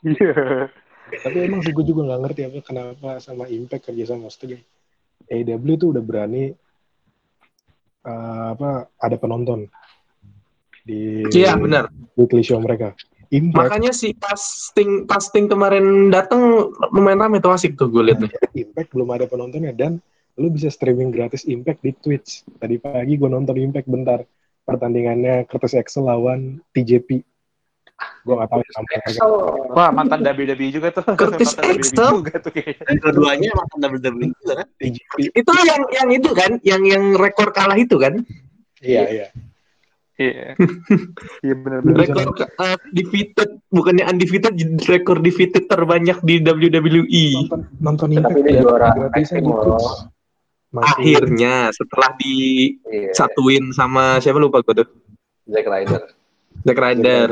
[0.04, 0.68] Iya.
[1.24, 4.60] Tapi emang sih gue juga nggak ngerti apa kenapa sama Impact kerja sama maksudnya
[5.30, 6.52] AEW tuh udah berani
[8.04, 9.72] eh, apa ada penonton
[10.82, 11.88] di Iya benar.
[12.18, 12.92] weekly show mereka.
[13.32, 18.32] Impact Makanya si casting casting kemarin datang lumayan rame tuh asik tuh gue liat nih.
[18.68, 19.96] Impact belum ada penontonnya dan
[20.36, 22.44] lu bisa streaming gratis Impact di Twitch.
[22.60, 24.20] Tadi pagi gue nonton Impact bentar
[24.64, 27.22] pertandingannya Curtis Axel lawan TJP.
[28.22, 29.08] Gue gak mereka.
[29.10, 29.30] Excel.
[29.74, 31.04] Wah, mantan WWE juga tuh.
[31.14, 32.10] Curtis mantan WWE Axel?
[32.18, 32.98] juga tuh kayaknya.
[32.98, 34.68] Keduanya makan WWE juga kan.
[34.78, 35.14] TJP.
[35.34, 38.22] Itu yang yang itu kan, yang yang rekor kalah itu kan?
[38.82, 39.26] Iya iya.
[40.18, 40.54] Iya.
[41.42, 41.98] Iya benar-benar.
[42.04, 42.26] Rekor
[42.58, 44.54] uh, defeated bukannya undefeated,
[44.86, 46.42] rekor defeated terbanyak di.
[46.42, 47.24] WWE.
[47.48, 50.12] Nonton nonton Tapi Impact dia ya, juara gratisan tag
[50.72, 53.12] Masih Akhirnya setelah Iya.
[53.12, 54.88] disatuin sama siapa lupa gue tuh,
[55.44, 56.02] Zack Ryder.
[56.64, 57.28] Zack Ryder.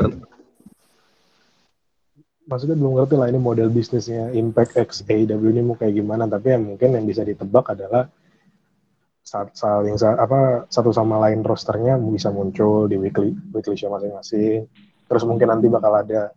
[2.43, 6.51] maksudnya belum ngerti lah ini model bisnisnya Impact X AEW ini mau kayak gimana tapi
[6.51, 8.11] yang mungkin yang bisa ditebak adalah
[9.23, 14.67] saat saling sa- apa satu sama lain rosternya bisa muncul di weekly weekly show masing-masing
[15.07, 16.35] terus mungkin nanti bakal ada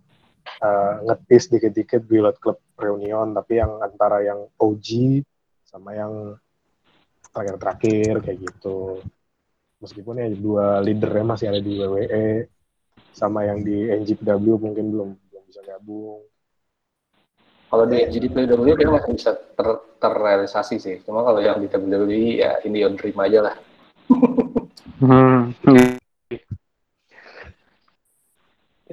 [0.63, 5.19] uh, ngetis dikit-dikit Bullet Club reunion tapi yang antara yang OG
[5.67, 6.39] sama yang
[7.35, 9.03] terakhir-terakhir kayak gitu
[9.83, 12.47] meskipun ya dua leadernya masih ada di WWE
[13.11, 16.23] sama yang di NGPW mungkin belum belum bisa gabung
[17.75, 19.69] Kalau di GDPW kayaknya masih bisa ter
[19.99, 21.03] terrealisasi sih.
[21.03, 23.57] Cuma kalau yang di WWE ya ini on dream aja lah.
[25.03, 25.51] Hmm.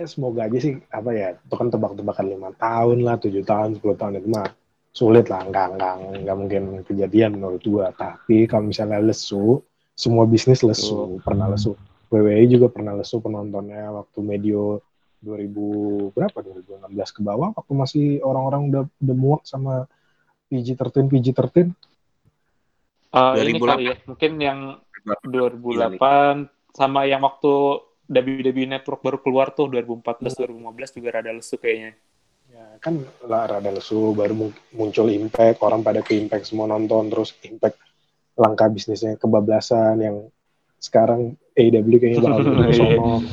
[0.01, 4.01] ya semoga aja sih apa ya itu kan tebak-tebakan lima tahun lah tujuh tahun 10
[4.01, 4.49] tahun itu mah
[4.91, 5.93] sulit lah nggak nggak
[6.27, 7.95] nggak mungkin kejadian menurut gua.
[7.95, 9.63] Tapi kalau misalnya lesu
[9.95, 11.75] semua bisnis lesu pernah lesu.
[12.11, 14.83] WWE juga pernah lesu penontonnya waktu medio
[15.23, 16.37] 2000 berapa?
[16.43, 19.87] 2016 ke bawah waktu masih orang-orang udah udah muak sama
[20.51, 21.71] PG-13 PG-13
[23.11, 23.67] Eh, ini 2008.
[23.67, 24.59] kali ya, mungkin yang
[25.27, 31.99] 2008 sama yang waktu WWE Network baru keluar tuh 2014 2015 juga rada lesu kayaknya.
[32.51, 37.07] Ya kan lah rada lesu baru mu- muncul impact orang pada ke impact semua nonton
[37.07, 37.79] terus impact
[38.35, 40.27] langkah bisnisnya kebablasan yang
[40.75, 42.43] sekarang AEW kayaknya bakal
[42.75, 43.23] sono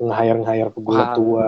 [0.00, 1.16] nge-hire pegulat Wah.
[1.18, 1.46] tua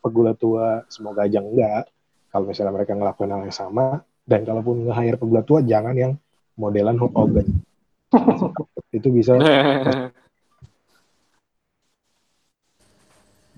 [0.00, 1.92] pegulat tua semoga aja enggak.
[2.32, 6.16] Kalau misalnya mereka ngelakuin hal yang sama dan kalaupun nge-hire pegulat tua jangan yang
[6.56, 7.48] modelan Hulk Hogan.
[8.96, 9.36] Itu bisa.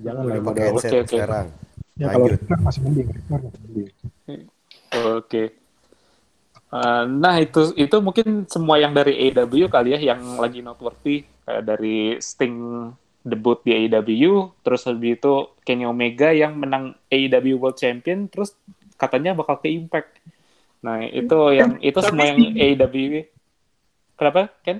[0.01, 1.05] Jangan lah yang pakai model.
[1.05, 1.60] sekarang.
[2.01, 2.27] Ya kalau.
[2.33, 3.89] Rickman masih mending Rickman masih mending
[4.91, 5.45] Oke.
[6.71, 11.67] Eh, nah itu itu mungkin semua yang dari AEW kali ya yang lagi noteworthy kayak
[11.67, 12.87] dari Sting
[13.27, 18.55] debut di AEW terus habis itu Kenny Omega yang menang AEW World Champion terus
[18.95, 20.23] katanya bakal ke Impact.
[20.87, 23.27] Nah itu yang itu semua yang AEW.
[24.15, 24.79] Kenapa Ken?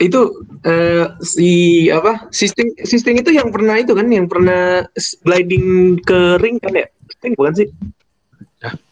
[0.00, 0.20] Itu
[0.64, 1.50] eh, si
[1.92, 2.32] apa?
[2.32, 4.88] Sistem sistem itu yang pernah itu kan yang pernah
[5.20, 6.86] gliding ke ring kan ya?
[7.14, 7.68] Sting bukan sih?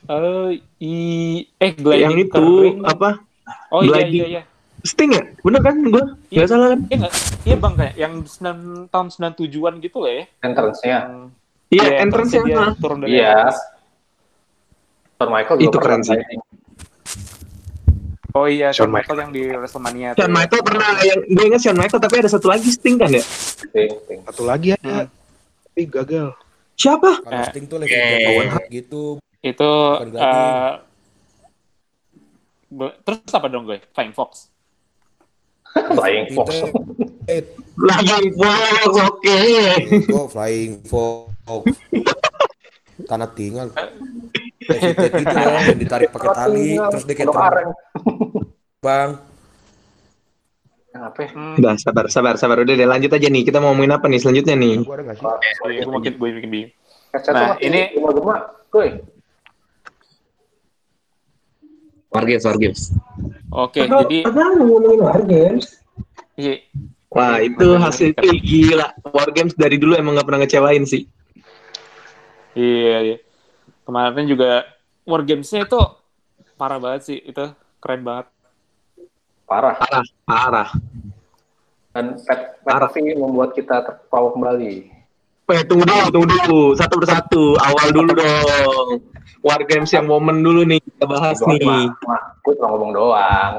[0.08, 0.94] Eh i
[1.58, 2.78] eh yang gliding itu ke ring.
[2.84, 3.10] apa?
[3.72, 4.20] Oh iya gliding.
[4.20, 4.42] iya iya.
[4.78, 5.24] Sting ya?
[5.40, 6.04] Bener kan gua?
[6.28, 6.44] Iya.
[6.44, 6.80] Nggak salah kan?
[6.86, 7.08] Iya?
[7.42, 10.24] Iya bang kayak yang 9, tahun 97-an gitu lah ya.
[10.44, 10.98] Entrance-nya.
[11.02, 11.12] Yang
[11.68, 12.56] Iya, Iya, entrance-nya.
[12.56, 12.72] ah.
[12.80, 13.28] turun dari Iya.
[13.48, 13.56] atas.
[15.18, 16.16] Shawn Michael juga Itu keren sih.
[18.38, 20.14] Oh iya, Shawn Michael yang di WrestleMania.
[20.14, 20.36] Shawn ya.
[20.36, 23.18] Michael pernah yang gue ingat Shawn Michael tapi ada satu lagi Sting kan ya?
[23.18, 24.20] Sting, Sting.
[24.24, 24.78] satu lagi Hmm.
[24.78, 25.10] ada
[25.64, 26.28] tapi gagal
[26.72, 27.10] Siapa?
[27.18, 28.50] Kalau Eh, Sting tuh level eh.
[28.70, 29.02] Gitu.
[29.40, 29.70] Itu
[30.14, 30.70] eh,
[32.68, 33.82] gue- terus apa dong gue?
[33.90, 34.46] Flying Fox.
[35.68, 36.48] Flying Fox.
[37.26, 37.42] Eh,
[37.76, 39.38] Lagi Fox, oke.
[40.10, 41.62] oh, Flying Fox.
[43.06, 43.68] Tanah tinggal.
[44.58, 47.30] Hesitate gitu loh, yang ditarik pakai tali, terus dia kayak.
[50.88, 51.28] Yang apa ya?
[51.36, 54.18] Hmm, Udah sabar sabar sabar udah deh lanjut aja nih kita mau ngomongin apa nih
[54.18, 54.74] selanjutnya nih?
[54.82, 55.26] Gua ada nggak sih?
[55.28, 56.72] oh iya, gue makin gue makin bingung.
[57.28, 58.36] Nah, ini- gema-gema.
[58.68, 58.88] Kuy.
[62.08, 62.82] War Games, War Games.
[63.52, 65.76] Oke, jadi Apa ngomongin War Games?
[66.40, 66.64] iya,
[67.12, 68.92] Wah, itu hasil itu gila.
[69.12, 71.04] War Games dari dulu emang gak pernah ngecewain sih.
[72.58, 73.16] Iya, iya.
[73.86, 74.66] Kemarin juga
[75.06, 75.78] War Games-nya itu
[76.58, 77.18] parah banget sih.
[77.22, 78.26] Itu keren banget.
[79.46, 79.78] Parah.
[79.78, 80.68] Parah, parah.
[81.94, 82.90] Dan Pet, Pet Parah.
[82.92, 84.97] Membuat kita tertawa kembali.
[85.48, 86.62] Eh, tunggu dulu, tunggu dulu.
[86.72, 87.44] Satu persatu.
[87.56, 89.00] Awal dulu dong.
[89.40, 91.86] War Games yang momen dulu nih kita bahas Doang, nih.
[92.42, 93.52] gue cuma ngomong doang.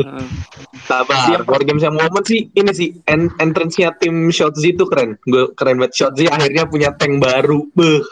[0.88, 1.44] Sabar.
[1.44, 5.14] War Games yang momen sih ini sih en entrance-nya tim Shotzi itu keren.
[5.22, 5.94] Gue keren banget.
[5.96, 7.68] Shotzi akhirnya punya tank baru.
[7.70, 8.02] Beuh,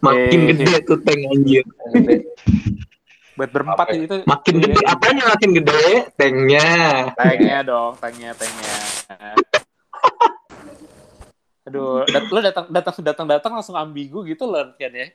[0.00, 1.64] makin gede tuh tank anjir.
[3.32, 3.96] Buat berempat ya?
[3.96, 4.16] itu.
[4.26, 4.62] Makin Iya.
[4.68, 5.84] gede, apanya makin gede?
[6.14, 6.68] Tanknya.
[7.16, 8.74] Tanknya dong, tanknya, tanknya.
[11.62, 15.06] Aduh, dat lo datang datang datang datang langsung ambigu gitu loh kan ya.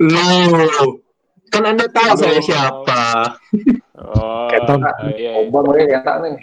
[0.00, 1.04] Loh,
[1.52, 3.36] kan anda tahu saya siapa.
[3.92, 4.80] Oh, Kenton.
[5.12, 5.36] iya.
[5.36, 6.34] Obor mungkin ya nih.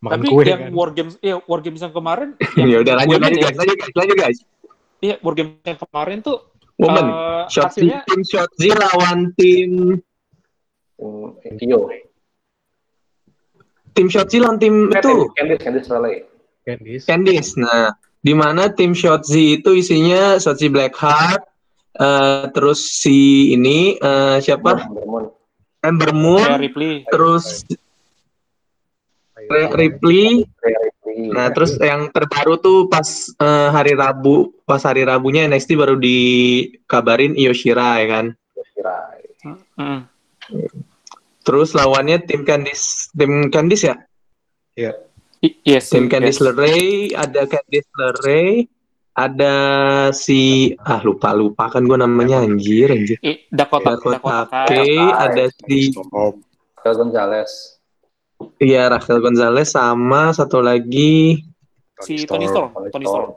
[0.00, 0.72] Makan Tapi kue yang kan.
[0.72, 3.44] War Games, iya War Games yang kemarin, Ya udah lanjut lanjut ya?
[3.48, 4.38] guys, lanjut guys, lanjut guys.
[5.00, 6.36] Iya War Games yang kemarin tuh
[6.74, 9.70] Woman, eh, Shotzi, hasilnya tim Shotzi lawan tim
[10.94, 11.90] Hmm, Kyo.
[13.94, 15.88] Tim Shotzi lawan tim Eh, itu Candice, Candice.
[16.66, 17.04] Candice.
[17.06, 17.50] Candice.
[17.56, 21.42] Nah, di mana tim Shotzi itu isinya Shotzi Blackheart,
[21.94, 24.90] eh terus si ini eh, siapa?
[25.84, 27.04] Ember Rhea Moon, Ripley.
[27.06, 27.62] terus
[29.36, 30.48] Rhea Ripley.
[30.64, 31.28] Rhea Ripley.
[31.30, 33.04] Nah, terus yang terbaru tuh pas
[33.36, 38.26] eh, hari Rabu, pas hari Rabunya NXT baru dikabarin Io Shirai kan.
[38.74, 38.96] Kira.
[39.78, 40.00] Mm.
[41.44, 43.96] Terus lawannya tim Candice, tim Candice ya?
[45.44, 46.10] I- Yes, Tim yes.
[46.10, 48.64] Candice LeRae, ada Candice LeRae,
[49.12, 49.54] ada
[50.10, 53.20] si ah lupa lupa kan gue namanya anjir anjir.
[53.20, 54.18] I- Dakota, Dakota
[54.66, 55.92] Dakota ada si.
[55.94, 57.50] Raquel Gonzalez.
[58.60, 61.44] iya Rachel Gonzalez sama satu lagi
[62.02, 63.30] si Tony Storm, Tony Storm.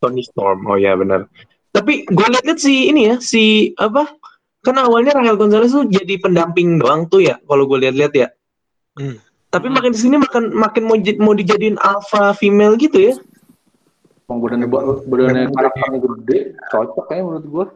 [0.00, 0.58] Tony Storm.
[0.66, 1.28] Oh ya benar.
[1.70, 4.10] Tapi gue liat si ini ya si apa?
[4.60, 8.28] Kan awalnya Rachel Gonzalez tuh jadi pendamping doang tuh ya kalau gue lihat-lihat ya.
[9.00, 9.16] Hmm.
[9.50, 9.74] Tapi Hmm.
[9.80, 13.14] makin ke sini makin makin mau mau dijadiin alpha female gitu ya.
[14.28, 16.38] Penggunaan badannya karakternya gede,
[16.70, 17.66] cocok kayaknya menurut gue.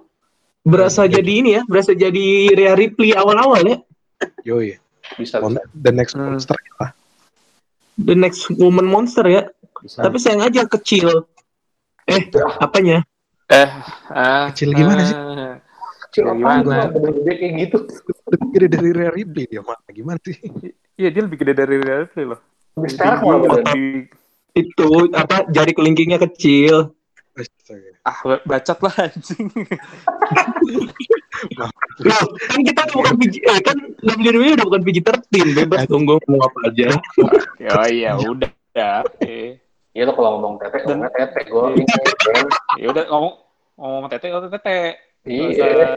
[0.64, 3.76] Berasa jadi ini ya, berasa jadi Rhea Ripley awal-awal ya.
[4.46, 4.78] Yoi.
[5.18, 5.66] Bisa, Mon- bisa.
[5.74, 6.30] The next Hmm.
[6.30, 6.90] monster lah.
[7.98, 9.42] The next woman monster ya.
[9.82, 10.00] bisa.
[10.00, 11.28] Tapi sayang aja kecil.
[12.08, 13.04] Eh, apanya?
[13.52, 13.68] Eh,
[14.08, 15.16] ah, Kecil gimana sih?
[16.22, 16.94] Apa?
[16.94, 17.78] Gede kayak gitu.
[18.30, 19.78] Lebih gede dari Rhea Ripley dia mah.
[19.88, 20.38] Gimana sih?
[20.94, 22.40] Iya, dia lebih gede dari Rhea Ripley loh.
[22.78, 23.74] Lebih sekarang Tinggi, malah badannya.
[23.74, 24.06] lebih-
[24.54, 26.94] Itu apa jari kelingkingnya kecil.
[28.06, 29.50] Ah, ba- bacot lah anjing.
[32.00, 36.14] Loh, kan kita tuh bukan PG, eh, kan WWE udah bukan PG-13, bebas dong gue
[36.14, 36.86] ngomong apa aja.
[37.74, 38.50] oh iya, udah.
[38.74, 39.02] Ya.
[39.90, 41.40] Iya lo kalau ngomong tete, ngomongnya tete.
[41.46, 41.66] Gue
[42.78, 43.32] ya udah ngomong
[43.74, 44.78] ngomong tete, ngomong tete.
[45.24, 45.96] Iya.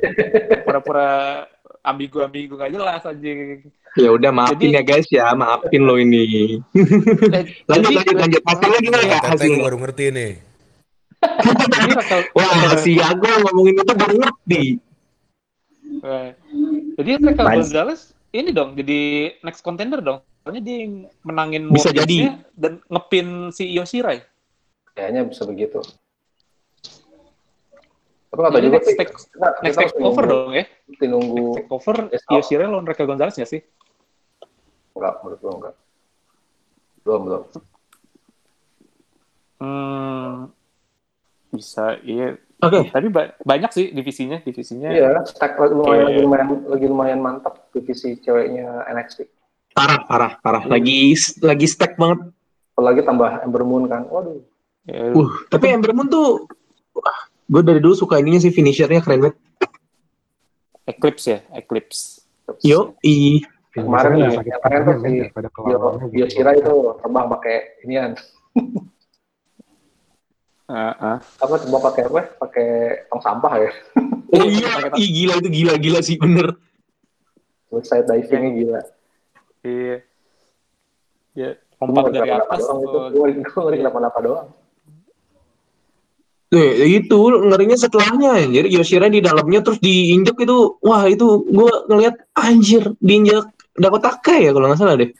[0.63, 1.07] pura-pura
[1.83, 3.67] ambigu-ambigu gak jelas anjing.
[3.95, 6.59] Ya udah maafin Jadi- ya guys ya, maafin lo ini.
[6.71, 8.41] Eh, Lanjut jadi- lanjut lanjut.
[8.43, 9.63] Hasilnya gimana ya gue hasilnya?
[9.63, 10.31] baru ngerti nih.
[12.37, 14.63] Wah, si Ago ngomongin itu baru ngerti.
[15.97, 16.29] Eh,
[16.95, 17.57] jadi Raquel Nice.
[17.57, 18.99] Gonzalez ini dong jadi
[19.41, 20.21] next contender dong.
[20.43, 20.93] Soalnya dia yang
[21.25, 22.37] menangin Bisa jadi.
[22.53, 24.21] Dan ngepin si Io Shirai.
[24.93, 25.81] Kayaknya bisa begitu.
[28.27, 28.97] Tapi nggak tahu Jadi juga next sih.
[28.97, 29.15] take-
[29.63, 30.65] Next take over dong ya.
[30.85, 31.43] mesti nunggu.
[31.47, 31.95] Next take over.
[32.41, 33.61] Shirai lawan Raquel Gonzalez nggak sih?
[34.91, 35.75] Enggak, menurut gue enggak.
[37.01, 37.41] Belum, belum.
[39.57, 40.53] Hmm,
[41.49, 42.37] bisa, iya.
[42.57, 44.89] Oke, Tapi ba- banyak sih divisinya, divisinya.
[44.89, 46.05] Iya, stack lagi lumayan, Iya.
[46.07, 49.29] lagi lumayan, lagi lumayan mantap divisi ceweknya NXT.
[49.69, 50.63] parah parah parah.
[50.65, 52.33] Lagi lagi stack banget.
[52.73, 54.09] Apalagi tambah Ember Moon kan.
[54.09, 54.41] Waduh.
[54.83, 56.49] Ya, Uh, tapi Ember Moon tuh
[57.47, 59.37] gue dari dulu suka ininya sih finishernya keren banget.
[60.87, 62.23] Eclipse ya, Eclipse.
[62.63, 63.43] Yo, i
[63.77, 65.09] Kemarin ya, sakit kemarin tuh si
[66.09, 66.41] Bio gitu.
[66.41, 67.55] Itu terbang pakai
[67.85, 68.11] inian.
[70.67, 71.17] Ah, ah.
[71.39, 72.21] Apa terbang pakai apa?
[72.43, 72.67] Pakai
[73.07, 73.71] tong sampah ya.
[74.35, 76.59] Oh iya, ih, gila itu gila gila sih bener.
[77.71, 78.81] Terus saya divingnya gila.
[79.63, 79.97] Iya.
[81.31, 82.67] Ya, lompat dari atas.
[83.15, 84.51] Gue ngeri kenapa-napa doang.
[86.47, 91.71] Tuh, ya itu ngerinya setelahnya anjir Yoshira di dalamnya terus diinjek itu wah itu gue
[91.91, 93.43] ngelihat anjir diinjek
[93.75, 95.11] Dakota Kai ya kalau nggak salah deh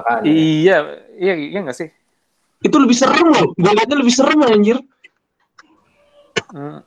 [0.00, 0.24] Makanya.
[0.24, 0.76] Iya,
[1.20, 1.88] iya, iya nggak sih?
[2.64, 4.80] itu lebih serem loh gue liatnya lebih serem anjir
[6.46, 6.78] Hmm.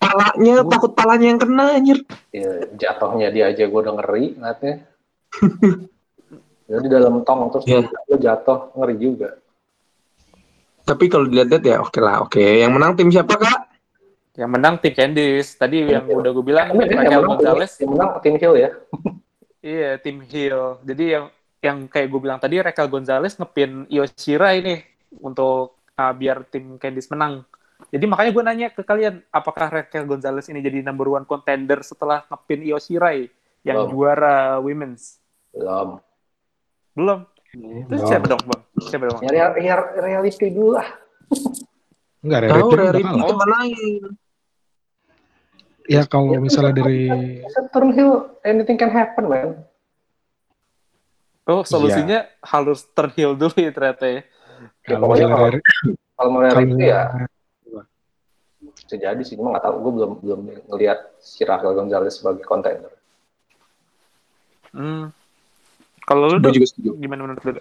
[0.00, 2.00] palanya takut palanya yang kena anjir
[2.32, 4.74] Ya, jatuhnya dia aja gue udah ngeri ngeliatnya.
[6.70, 7.64] Jadi dalam tong terus
[8.08, 9.36] lo jatuh ngeri juga.
[10.88, 12.40] Tapi kalau dilihat ya oke lah, oke.
[12.40, 13.68] Yang menang tim siapa kak?
[14.40, 15.52] Yang menang tim Candice.
[15.60, 17.72] Tadi yang udah gue bilang yang Raquel menang, Gonzalez.
[17.76, 18.70] yang menang tim Hill ya.
[19.58, 20.78] Iya, tim Hill.
[20.86, 21.26] Jadi yang
[21.58, 24.74] yang kayak gue bilang tadi Raquel Gonzalez ngepin Io Shirai ini
[25.18, 27.42] untuk uh, biar tim Candice menang.
[27.90, 32.22] Jadi makanya gue nanya ke kalian, apakah Raquel Gonzalez ini jadi number one contender setelah
[32.30, 33.26] ngepin Io Shirai
[33.66, 33.90] yang Belum.
[33.90, 35.18] juara women's?
[35.50, 35.98] Belum.
[36.94, 37.18] Belum.
[37.52, 38.62] Terus siapa dong, Bang?
[38.78, 39.18] Siapa dong?
[39.24, 40.88] Ya, real, real, realistis dulu lah.
[42.20, 43.28] Enggak, Rare Tahu Ripley kalah.
[43.30, 44.02] kemanain?
[45.88, 47.00] Ya kalau misalnya dari
[47.72, 48.12] Turn Hill,
[48.44, 49.48] anything can happen, man.
[51.48, 54.20] Oh, solusinya harus terheal dulu ya ternyata ya.
[54.84, 55.64] kalau pokoknya misalnya kalau-
[56.18, 57.00] Kalau mau kalau itu ya
[58.74, 59.74] bisa jadi sih, cuma nggak tahu.
[59.80, 62.92] Gue belum belum ngelihat si Raquel Gonzalez sebagai contender.
[64.74, 65.08] Hmm.
[66.08, 66.96] Kalau lu juga setuju.
[66.96, 67.60] gimana menurut lu?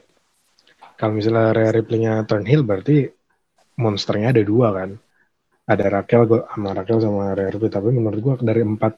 [0.95, 3.11] Kalau misalnya Rare Ripley-nya Turnhill berarti
[3.75, 4.95] monsternya ada dua kan.
[5.67, 8.95] Ada Raquel gua- sama Raquel sama Rare Ripley tapi menurut gua dari empat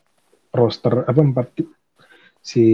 [0.54, 1.48] roster apa empat
[2.40, 2.66] si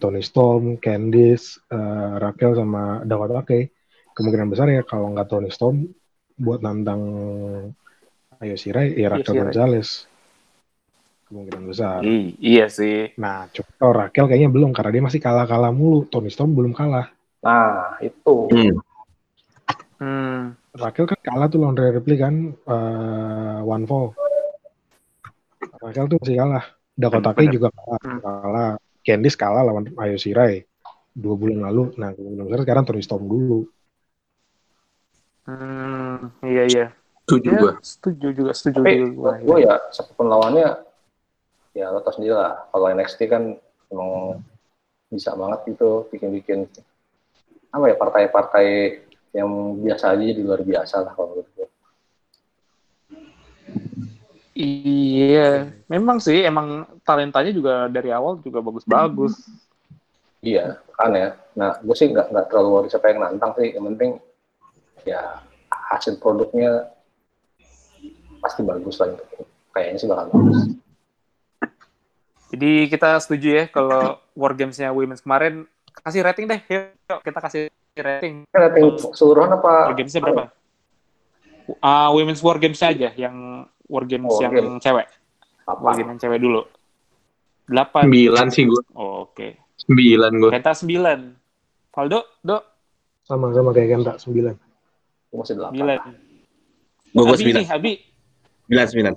[0.00, 3.68] Tony Storm, Candice, eh, Raquel sama Dakota Kai
[4.16, 5.84] kemungkinan besar ya kalau nggak Tony Storm
[6.40, 7.02] buat nantang
[8.40, 9.44] Ayo Shirai ya Raquel.
[9.44, 10.07] Gonzalez
[11.28, 12.00] kemungkinan besar.
[12.02, 13.12] I- iya sih.
[13.20, 16.08] Nah, cuma Raquel kayaknya belum karena dia masih kalah-kalah mulu.
[16.08, 17.12] Tony Storm belum kalah.
[17.44, 18.36] Nah, itu.
[18.50, 18.76] Hmm.
[19.98, 20.40] Hmm.
[20.72, 24.16] Raquel kan kalah tuh lawan Rhea Ripley kan eh, one fall.
[25.78, 26.64] Raquel tuh masih kalah.
[26.98, 27.54] Dakota Kai Bener.
[27.54, 28.00] juga kalah.
[28.02, 28.20] Hmm.
[28.24, 28.70] kalah.
[29.04, 30.64] Candice kalah lawan Ayo Shirai
[31.12, 31.92] dua bulan lalu.
[31.98, 33.68] Nah kemungkinan besar sekarang Tony Storm dulu.
[35.44, 36.28] Hmm.
[36.44, 36.86] Iya iya.
[37.28, 37.72] Setuju Ya, gue.
[37.84, 39.32] setuju juga, setuju Tapi juga.
[39.36, 40.64] gue ya, siapa pun lawannya,
[41.78, 42.66] ya lo tau sendiri lah.
[42.74, 43.54] Kalau NXT kan
[43.94, 44.42] emang
[45.08, 46.66] bisa banget gitu bikin-bikin
[47.70, 48.66] apa ya partai-partai
[49.32, 51.68] yang biasa aja jadi luar biasa lah kalau menurut gue.
[54.58, 59.38] Iya, memang sih, emang talentanya juga dari awal juga bagus-bagus.
[60.42, 61.38] Iya, kan ya.
[61.54, 63.70] Nah, gue sih nggak nggak terlalu worry siapa yang nantang sih.
[63.70, 64.10] Yang penting
[65.06, 65.38] ya
[65.70, 66.90] hasil produknya
[68.42, 69.14] pasti bagus lah.
[69.70, 70.58] Kayaknya sih bakal bagus.
[72.48, 75.68] Jadi kita setuju ya kalau War Games-nya Women's kemarin
[76.00, 76.60] kasih rating deh.
[76.64, 77.62] Yuk, kita kasih
[77.94, 78.48] rating.
[78.48, 79.92] Rating keseluruhan apa?
[79.92, 80.44] War Games-nya berapa?
[81.78, 83.36] Ah, Women's War Games aja yang
[83.84, 84.80] War Games Oh, yang Games.
[84.80, 85.06] cewek.
[85.66, 85.88] War Apa?
[85.94, 86.60] Games yang cewek dulu.
[87.68, 88.08] 8.
[88.08, 88.82] Sembilan sih gue.
[88.94, 89.60] Oh, Oke.
[89.76, 90.50] Sembilan gue.
[90.50, 91.36] Kenta 9.
[91.90, 92.58] Valdo, Do,
[93.22, 94.56] Sama-sama kayak Kenta 9.
[95.28, 95.76] Gue masih delapan.
[95.76, 97.12] 9.
[97.12, 97.92] Gue gue Abi sembilan, nih, Abi.
[98.64, 99.14] sembilan, sembilan.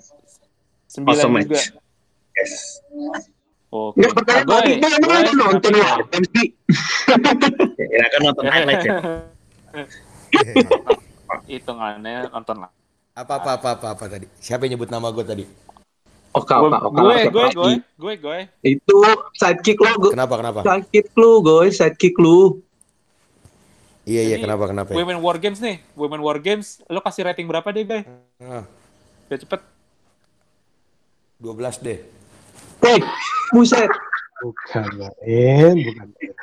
[0.92, 1.56] 9 Awesome juga.
[1.56, 1.64] match.
[2.36, 2.54] Yes.
[3.72, 4.04] Oke.
[4.04, 5.72] Nggak pertanyaan tadi, gue nonton
[6.12, 6.48] Games sih.
[7.80, 8.94] Ya kan nonton highlight ya.
[11.52, 12.72] Hitungannya nonton lah.
[13.12, 14.28] Apa apa apa apa, apa tadi?
[14.40, 15.46] Siapa yang nyebut nama gue tadi?
[16.32, 17.00] Oka, Gue, oka, oka.
[17.04, 18.38] gue, gue, gue, gue, gue.
[18.64, 18.98] Itu
[19.36, 20.12] sidekick lo, gue.
[20.16, 20.60] Kenapa kenapa?
[20.64, 21.68] Sidekick lu, gue.
[21.72, 22.64] Sidekick lu.
[24.08, 24.96] Iya iya kenapa kenapa?
[24.96, 24.98] ya?
[24.98, 28.02] Women War Games nih, Women War Games, lo kasih rating berapa deh, Bay?
[28.42, 28.66] Ah,
[29.30, 29.62] Biar cepet.
[31.38, 32.00] 12 deh.
[32.82, 32.98] Hei,
[33.52, 33.92] buset.
[34.42, 36.34] Bukan main, bukan main.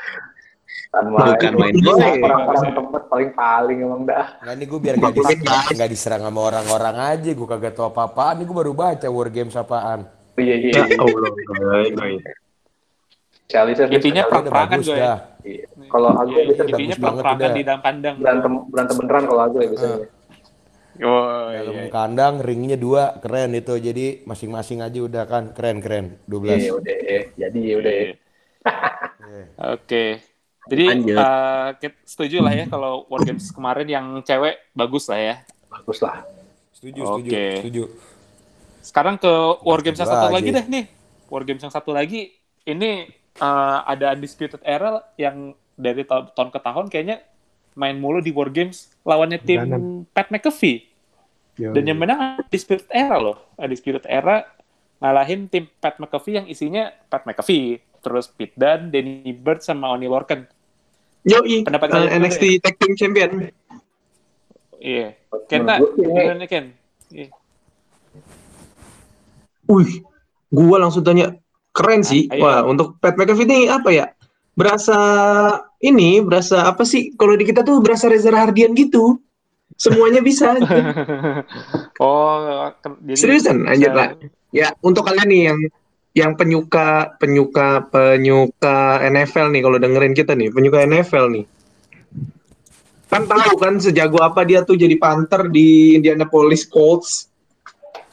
[0.89, 1.75] Kan Bukan main.
[2.23, 4.27] Orang-orang tempat paling-paling emang dah.
[4.41, 5.43] Nggak nih gue biar nggak dis-
[5.75, 7.31] nggak diserang sama orang-orang aja.
[7.31, 8.39] Gue kagak tahu apa-apaan.
[8.39, 10.07] Nih gue baru baca War Games apaan.
[10.35, 12.33] Iya, iya, Ya iya.
[13.49, 14.97] Spesialisnya Intinya perang-perangan bagus gue.
[14.97, 15.19] dah.
[15.43, 15.65] Iya.
[15.89, 18.15] Kalau aku Iya, biasanya intinya bagus banget perang-perangan di dalam kandang.
[18.19, 19.99] berantem berantem beneran kalau aku ya biasanya.
[20.99, 21.91] Oh, Dalam iya.
[21.91, 23.75] kandang ringnya dua keren itu.
[23.79, 26.19] Jadi masing-masing aja udah kan keren keren.
[26.27, 26.59] 12.
[26.59, 27.21] Iya, udah ya.
[27.39, 28.07] Jadi ya udah ya.
[29.75, 30.05] Oke.
[30.69, 30.85] Jadi
[31.17, 35.35] eh, kita setuju lah ya kalau War Games kemarin yang cewek bagus lah ya.
[35.73, 36.27] Bagus lah.
[36.77, 37.45] Setuju setuju Oke.
[37.63, 37.83] setuju.
[38.85, 39.33] Sekarang ke
[39.65, 40.51] War Games yang satu lagi.
[40.53, 40.85] lagi deh nih.
[41.29, 42.37] War Games yang satu lagi
[42.67, 47.17] ini eh, ada Undisputed Era yang dari ta- tahun ke tahun kayaknya
[47.79, 49.61] main mulu di War Games lawannya tim.
[50.13, 50.88] Pat McAfee.
[51.59, 53.37] Yo, Dan yang menang Undisputed Era loh.
[53.59, 54.47] Undisputed Era
[55.03, 60.07] ngalahin tim Pat McAfee yang isinya Pat McAfee, terus Pete Dunne, Danny Bird, sama Oni
[60.07, 60.47] Lorcan.
[61.27, 63.31] Yoi, Pendapat eh, kalian dulu NXT Tag Team Champion.
[64.79, 65.19] Iya.
[65.51, 66.67] Sih ini gimana Ken?
[67.11, 67.29] Iya.
[69.69, 70.01] Wih,
[70.49, 71.35] gua langsung tanya,
[71.75, 72.31] keren sih.
[72.31, 72.41] Ayo.
[72.47, 74.07] Wah, untuk Pat McAfee ini apa ya?
[74.55, 74.99] Berasa
[75.83, 77.15] ini, berasa apa sih?
[77.19, 79.19] Kalau di kita tuh berasa Reza Hardian gitu.
[79.77, 80.57] Semuanya bisa.
[82.03, 82.73] oh,
[83.05, 84.17] jadi Seriusan, anjir lah.
[84.55, 85.59] ya, untuk kalian nih yang
[86.17, 91.45] yang penyuka penyuka penyuka NFL nih kalau dengerin kita nih, penyuka NFL nih.
[93.09, 97.33] Kan tahu kan sejago apa dia tuh jadi Panther di Indianapolis Colts.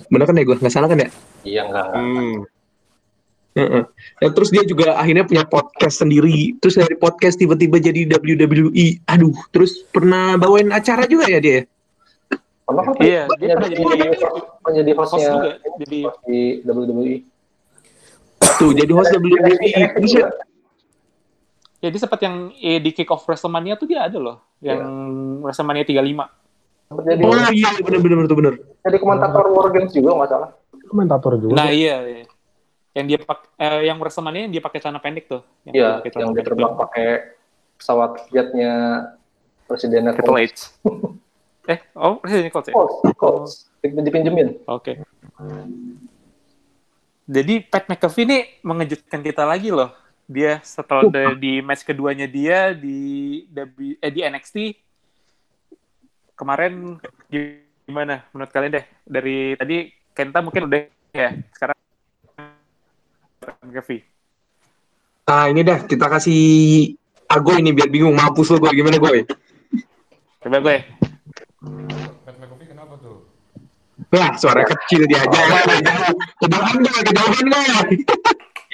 [0.07, 0.55] Bener kan ya gue?
[0.55, 1.09] Nggak salah kan ya?
[1.43, 1.87] Iya enggak.
[1.91, 2.35] Hmm.
[3.55, 3.83] Heeh.
[4.19, 6.59] Dan terus dia juga akhirnya punya podcast sendiri.
[6.59, 8.99] Terus dari podcast tiba-tiba jadi WWE.
[9.07, 11.63] Aduh, terus pernah bawain acara juga ya dia?
[12.67, 15.49] Pernah kan Iya, dia pernah jadi jadi- menjadi hostnya juga,
[15.79, 17.15] jadi host di WWE.
[18.59, 19.69] Tuh, jadi host WWE.
[20.01, 20.27] Terus ya,
[21.79, 24.81] ya dia sempat yang eh, di kick off WrestleMania tuh dia ada loh, yang
[25.45, 26.27] WrestleMania 35.
[26.85, 28.53] Jadi oh iya, bener-bener tuh bener.
[28.85, 30.49] jadi komentator War Games juga nggak salah.
[30.85, 31.53] komentator juga.
[31.57, 32.25] Nah iya, iya.
[32.95, 35.43] Yang dia pak eh, yang WrestleMania yang dia pakai celana pendek tuh.
[35.67, 37.07] Iya, pakai yang dia terbang pakai
[37.75, 38.73] pesawat jetnya
[39.67, 40.71] presidennya Triple H.
[41.75, 42.73] eh, oh Presiden Colts ya?
[42.73, 43.51] Colts, Colts.
[43.83, 44.63] Dipinjemin.
[44.65, 45.03] Oke.
[47.25, 49.91] Jadi Pat McAfee ini mengejutkan kita lagi loh.
[50.25, 54.73] Dia setelah da- di match keduanya dia di W- eh, di NXT
[56.33, 56.97] kemarin
[57.85, 58.85] gimana menurut kalian deh?
[59.03, 59.77] Dari tadi
[60.15, 61.74] Kenta mungkin udah ya, sekarang
[63.75, 64.01] McAfee.
[65.27, 66.41] Nah, ini dah kita kasih
[67.27, 69.27] Agoy ini biar bingung mampus lo gue gimana gue.
[70.39, 70.77] Coba gue.
[72.71, 73.25] Kenapa tuh?
[74.13, 75.39] Wah, suara kecil dia aja.
[76.39, 77.63] Kedengaran gue, kedengaran gue.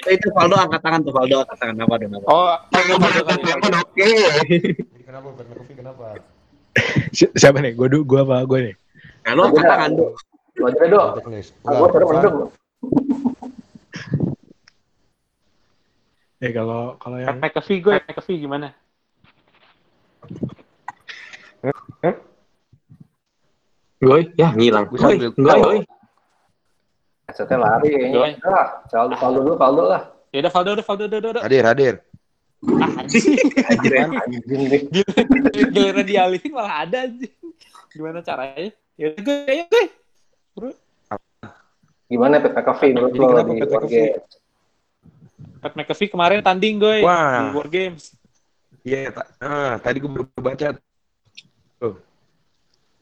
[0.02, 2.22] Itu, itu Valdo angkat tangan tuh, Valdo angkat tangan apa dong?
[2.28, 2.54] Oh,
[3.82, 4.06] Oke.
[4.06, 6.04] Jadi kenapa Pat McAfee kenapa?
[7.10, 7.72] Si- siapa nih?
[7.72, 8.74] Gue gue apa gue nih?
[9.26, 10.10] Nah, lo angkat tangan tuh.
[10.60, 11.16] Lu aja.
[11.64, 12.34] Ah, gua baru mendem.
[16.42, 18.74] Ya kalau kalau Pat yang McAfee gue, McAfee gimana?
[24.02, 24.90] Gue, ya ngilang.
[24.90, 25.78] Gue Gue, sambil- gue, gue.
[27.30, 27.90] Headsetnya lari.
[28.42, 30.02] Ah, Faldo, Faldo dulu, Faldo lah.
[30.34, 31.42] Ya udah Valdo, udah Valdo, udah, udah, udah.
[31.46, 31.94] Hadir, hadir.
[32.66, 33.38] Ah, anjing.
[34.18, 34.80] Anjing deh.
[35.70, 37.30] Giliran dialihin malah ada anjing.
[37.94, 38.74] Gimana caranya?
[38.98, 39.84] Ya udah gue, ayo gue.
[42.10, 43.46] Gimana Pat McAfee menurut lo
[43.86, 44.10] di?
[45.62, 47.46] Pat McAfee kemarin tanding gue Wah.
[47.46, 48.18] di War Games.
[48.82, 50.74] Iya, ta- ah, tadi gue baru baca.
[51.78, 51.94] Tuh.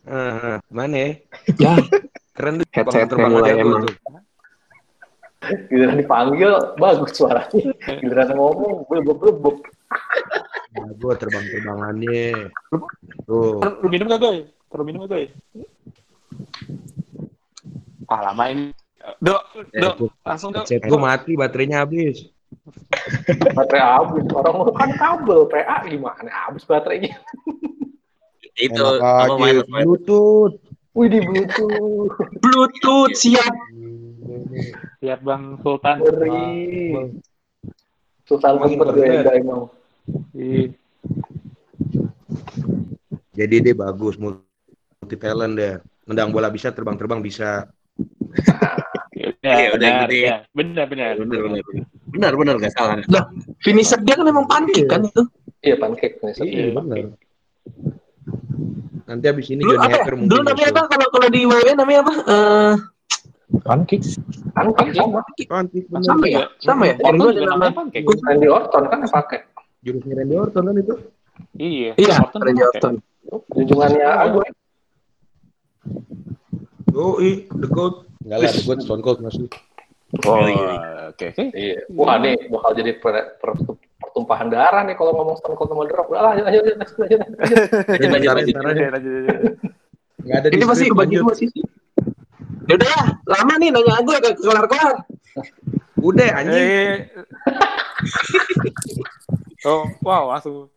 [0.04, 1.10] Ah, ah, mana ya?
[1.56, 1.72] Ya,
[2.36, 2.68] Keren tuh.
[2.68, 3.82] Headset terbang yang mulai aja emang.
[3.88, 3.96] tuh.
[5.72, 7.72] Giliran dipanggil, bagus suaranya.
[7.96, 9.58] Giliran ngomong, blebek-blebek.
[10.76, 12.52] Nah, gue terbang-terbangannya.
[13.24, 13.56] Tuh.
[13.80, 14.52] Lu minum gak gue?
[14.68, 15.32] Perlu minum gak gue?
[18.04, 18.76] Ah lama ini.
[19.16, 19.42] Dok,
[19.72, 20.68] dok, langsung dok.
[20.68, 22.28] Gue mati, baterainya habis.
[23.56, 24.24] Baterai habis.
[24.34, 26.30] Orang mau kan kabel, PA gimana?
[26.48, 27.14] Habis baterainya.
[28.58, 29.68] Itu Enak apa wireless.
[29.68, 30.54] Bluetooth.
[30.92, 32.14] Wih, di Bluetooth.
[32.42, 33.54] Bluetooth siap.
[35.00, 35.96] Lihat Bang Sultan.
[36.02, 37.14] Ngeri.
[38.28, 38.94] Sultan keren.
[38.94, 39.62] beda emang.
[40.34, 40.70] Ih,
[43.34, 45.80] Jadi dia bagus, multi talent deh.
[46.04, 47.70] Nendang bola bisa, terbang-terbang bisa.
[49.14, 50.26] Ya, Iya, udah benar, gitu ya.
[50.28, 50.36] ya.
[50.52, 51.12] benar, benar.
[51.16, 51.84] Bener, bener, bener.
[52.10, 52.98] Benar, benar, gak salah.
[53.62, 55.22] Finisher dia kan emang pancake kan itu.
[55.60, 56.16] Iya, pancake.
[56.20, 56.96] Iya, Iya, benar.
[59.04, 59.90] Nanti abis ini Dulu Johnny apa?
[59.90, 59.98] ya?
[59.98, 62.14] Hacker mungkin Dulu namanya apa kalau kalau di WWE namanya apa?
[62.30, 62.74] Eh,
[63.60, 64.06] pancake.
[64.54, 65.20] Pancake sama.
[65.50, 66.40] Pancake, sama ya?
[66.62, 66.94] Sama ya?
[67.02, 67.54] Orton juga nama.
[67.58, 68.06] namanya pancake.
[68.06, 69.38] Randy Orton kan pakai.
[69.82, 70.94] Jurusnya Randy Orton kan itu.
[71.56, 72.62] Iya, Iya, Orton Randy.
[72.62, 72.94] Orton.
[73.50, 74.48] Junjungannya Agoy.
[76.90, 78.06] Oh, ih, The Goat.
[78.20, 79.46] Enggak lah, The Goat Stone Cold masih.
[80.10, 80.76] Oh, Gili, gili.
[81.14, 81.44] oke, oke.
[81.54, 81.76] Iya.
[81.94, 85.94] Wah, nih bakal jadi per- per- pertumpahan darah nih kalau ngomong Stone Cold sama The
[85.94, 86.08] Rock.
[86.10, 87.18] Udah lah, lanjut, lanjut, lanjut, lanjut.
[88.58, 89.24] Lanjut, lanjut.
[90.20, 91.60] Nggak ada di Ini pasti bagi dua sisi.
[92.66, 93.06] Ya udah lah,
[93.38, 94.94] lama nih nanya gue gak kelar-kelar.
[96.02, 96.66] Udah, anjing.
[96.66, 96.96] Eh.
[99.68, 100.72] Oh, wow, langsung.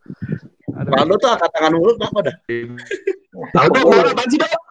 [0.73, 2.35] Ada Valdo tuh angkat tangan mulu apa dah?
[3.53, 4.63] Tahu keluar apaan sih dong?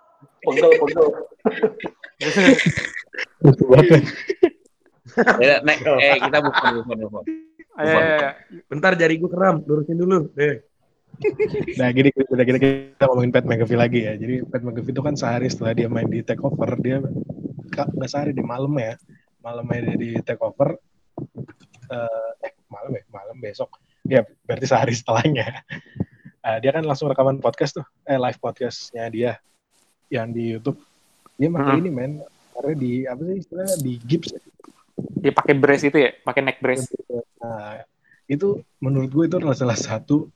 [0.43, 1.09] Pegel, pegel.
[5.43, 7.24] Ya, next, eh kita on, move on.
[7.76, 8.32] Ayo.
[8.64, 10.32] Bentar jari gue keram, lurusin dulu.
[10.40, 10.64] Eh.
[11.76, 14.16] Nah, gini udah kita, kita ngomongin Pat McAfee lagi ya.
[14.16, 17.05] Jadi Pat McAfee itu kan sehari setelah dia main di Takeover, dia
[17.76, 18.97] nggak sehari di malam ya.
[19.45, 20.80] Malamnya dia di Takeover
[21.93, 23.68] eh eh, malam ya, malam besok.
[24.09, 25.61] Ya, berarti sehari setelahnya.
[26.40, 29.36] Eh, dia kan langsung rekaman podcast tuh, eh live podcastnya dia
[30.12, 30.76] yang di YouTube.
[31.40, 31.80] Dia pakai Hmm.
[31.80, 32.12] ini men,
[32.52, 34.40] karena di apa sih istilahnya di gips ya.
[35.24, 36.84] Dia pakai brace itu ya, pakai neck brace.
[37.40, 37.80] Nah,
[38.28, 40.28] itu menurut gue itu adalah salah satu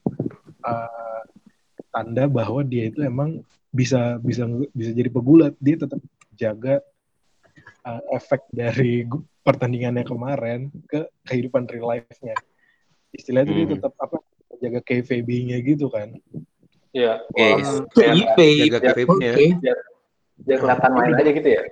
[0.64, 1.22] uh,
[1.93, 5.53] tanda bahwa dia itu emang bisa bisa bisa jadi pegulat.
[5.61, 6.01] Dia tetap
[6.33, 6.81] jaga
[7.85, 9.05] uh, efek dari
[9.45, 12.35] pertandingannya kemarin ke kehidupan real life-nya.
[13.12, 13.74] Istilahnya tuh dia Hmm.
[13.79, 14.16] tetap apa
[14.57, 16.16] jaga KVB-nya gitu kan.
[16.97, 17.13] Iya.
[17.29, 17.45] Oke.
[17.93, 18.39] PIP.
[18.73, 18.91] Jaga
[19.21, 19.75] Ya, ya.
[20.37, 21.63] Dia kelihatan main aja gitu ya.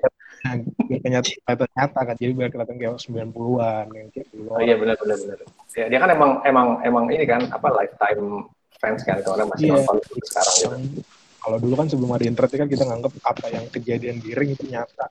[0.45, 0.55] Nah,
[0.89, 2.15] kelihatan nyata kan.
[2.21, 4.49] Jadi biar kelihatan kayak 90-an yang kayak dulu.
[4.53, 5.39] Oh iya benar benar benar.
[5.73, 9.73] Ya, dia kan emang emang emang ini kan apa lifetime fans kan kalau orang masih
[9.73, 9.75] Iya.
[9.81, 9.97] nonton
[10.29, 10.69] sekarang gitu.
[10.69, 11.05] Yang-
[11.45, 14.65] kalau dulu kan sebelum ada internet kan kita nganggap apa yang kejadian di ring itu
[14.65, 15.07] nyata.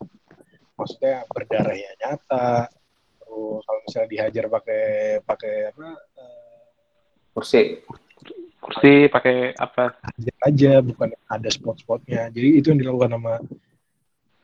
[0.73, 2.69] Maksudnya berdarahnya nyata.
[3.21, 4.83] Terus kalau misalnya dihajar pakai
[5.21, 5.87] pakai apa
[6.17, 6.61] eh,
[7.33, 7.81] Kursi.
[8.63, 12.31] Kursi pakai apa hajar aja bukan ada spot-spotnya.
[12.31, 13.33] Jadi itu yang dilakukan sama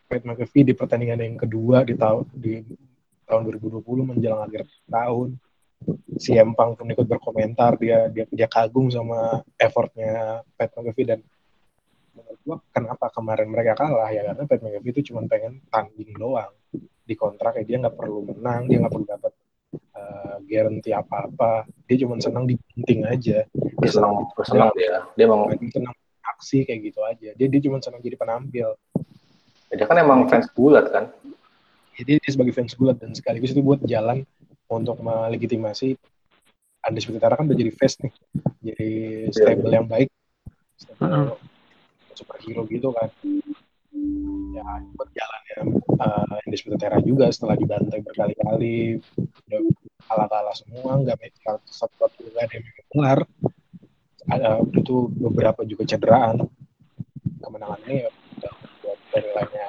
[0.10, 2.60] Pat McAfee di pertandingan yang kedua di tahun di
[3.24, 5.40] tahun 2020 menjelang akhir tahun.
[6.20, 11.20] Si Empang pun ikut berkomentar dia dia dia kagum sama effortnya Pat McAfee dan
[12.12, 16.52] menurut gua kenapa kemarin mereka kalah ya karena Pat McAfee itu cuma pengen tanding doang
[17.10, 19.32] di kontrak ya dia nggak perlu menang dia nggak perlu dapat
[20.00, 21.68] uh, guarantee apa-apa.
[21.86, 23.44] Dia cuma senang dibanting aja.
[23.52, 25.04] Dia senang senang dia.
[25.20, 27.30] Dia emang dia senang aksi kayak gitu aja.
[27.36, 28.80] Dia dia cuma senang jadi penampil.
[29.70, 31.12] Dia kan emang fans bulat kan.
[32.00, 34.24] jadi dia sebagai fans gulat dan sekaligus itu buat jalan
[34.72, 36.00] untuk melegitimasi
[36.88, 38.14] Undisputed Era kan udah jadi face nih.
[38.72, 38.92] Jadi
[39.36, 40.08] stable yang baik.
[40.80, 41.36] Stable
[42.20, 43.10] superhero gitu kan
[44.54, 45.62] ya buat jalan ya
[45.98, 49.62] uh, Undisputed Era juga setelah dibantai berkali-kali udah
[50.06, 53.20] kalah-kalah semua nggak satu satu nggak ada yang kelar
[54.30, 56.46] ada itu beberapa juga cederaan.
[57.40, 59.68] Kemenangannya ya udah buat storyline-nya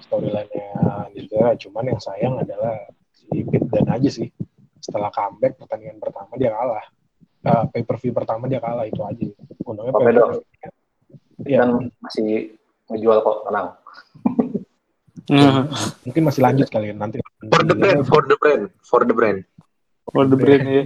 [0.00, 0.68] storyline-nya
[1.12, 2.74] Undisputed Era cuman yang sayang adalah
[3.12, 4.28] si Pete Dan aja sih.
[4.80, 6.86] Setelah comeback pertandingan pertama dia kalah.
[7.46, 9.26] Uh, pay per view pertama dia kalah itu aja.
[9.66, 10.70] Untungnya pay per view ya.
[11.36, 11.68] Dan
[12.00, 12.55] masih
[12.86, 13.68] ngejual kok tenang.
[16.06, 17.18] mungkin masih lanjut kali ya nanti
[17.50, 19.38] For the brand, for the brand, for the brand.
[20.06, 20.82] for the brand ya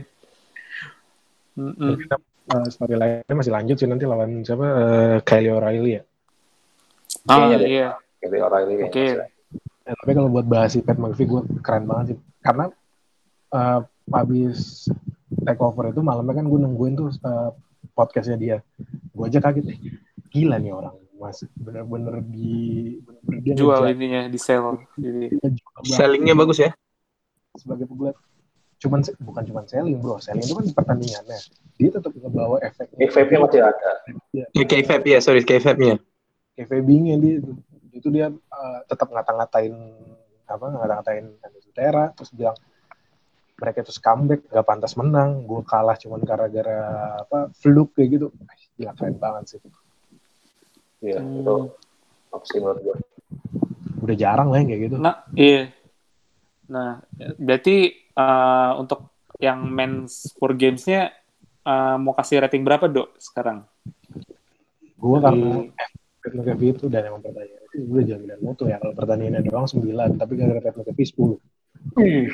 [1.60, 1.76] Mm-mm.
[1.92, 2.08] mungkin
[2.48, 6.02] uh, storyline-nya masih lanjut sih nanti lawan siapa uh, Kyle O'Reilly ya
[7.28, 7.68] ah Kayaknya deh.
[7.68, 9.28] iya Gitu O'Reilly oke kayaknya.
[9.84, 12.64] Ya, tapi kalau buat bahas si Pat McAfee gue keren banget sih karena
[13.50, 14.88] uh, habis
[15.44, 17.52] take over itu malamnya kan gue nungguin tuh uh,
[17.92, 18.56] podcastnya dia
[19.12, 19.78] gue aja kaget eh,
[20.30, 24.80] gila nih orang mas bener-bener di bener-bener dia jual ngejar- ininya di sell.
[24.96, 25.84] Jadi banget.
[25.84, 26.72] Sellingnya bagus ya.
[27.58, 28.14] sebagai pegulat
[28.80, 30.16] cuman bukan cuman selling bro.
[30.16, 31.38] Selling itu kan di pertandingannya.
[31.76, 32.96] Dia tetap ngebawa efeknya.
[32.96, 33.90] Big Vape-nya masih ada.
[34.32, 36.00] Ya, K-Fab ya, sorry K-Fab-nya.
[36.56, 37.40] KVB-nya dia
[37.90, 39.74] itu dia uh, tetap ngata-ngatain
[40.46, 41.26] apa ngata-ngatain
[41.62, 42.56] Sutera terus bilang
[43.60, 46.80] mereka itu comeback gak pantas menang gue kalah cuman gara-gara
[47.24, 48.26] apa fluke kayak gitu.
[48.76, 49.60] Gila keren banget sih
[51.00, 51.40] Iya, Hmm.
[51.40, 51.54] itu
[52.30, 52.96] opsi menurut gue.
[54.00, 55.68] udah jarang lah yang kayak gitu Nah, iya.
[56.66, 57.00] Nah,
[57.36, 61.12] berarti eh, untuk yang men's war games-nya
[61.62, 63.64] eh, mau kasih rating berapa, Dok, sekarang?
[64.94, 65.64] gue karena
[66.18, 69.80] Pat McAfee itu dan emang pertandingan itu gue jaminan mutu ya kalau pertandingannya doang 9
[70.14, 71.40] tapi gara-gara Pat McAfee 10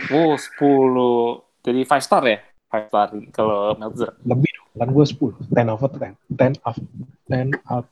[0.09, 1.47] Oh, 10.
[1.63, 2.39] Jadi 5 star ya?
[2.69, 4.11] 5 star kalau Meltzer.
[4.21, 6.77] lebih dong kan gue 10 10 over 10 10 of
[7.29, 7.87] 10 out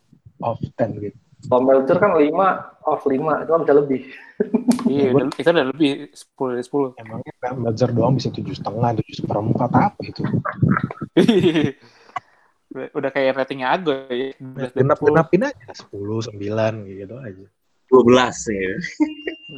[0.45, 2.33] of 10 gitu Kalau Meltzer kan 5
[2.89, 4.01] off 5, itu kan bisa lebih.
[4.85, 6.93] Iya, udah- itu udah lebih 10 dari 10.
[7.01, 10.21] emangnya Melzer doang bisa tujuh setengah tujuh seperempat apa itu
[12.99, 14.35] udah kayak ratingnya Ago ya.
[14.35, 15.07] 11 dari genap 10.
[15.09, 17.45] genapin aja sepuluh sembilan gitu aja
[17.87, 18.75] 12 ya.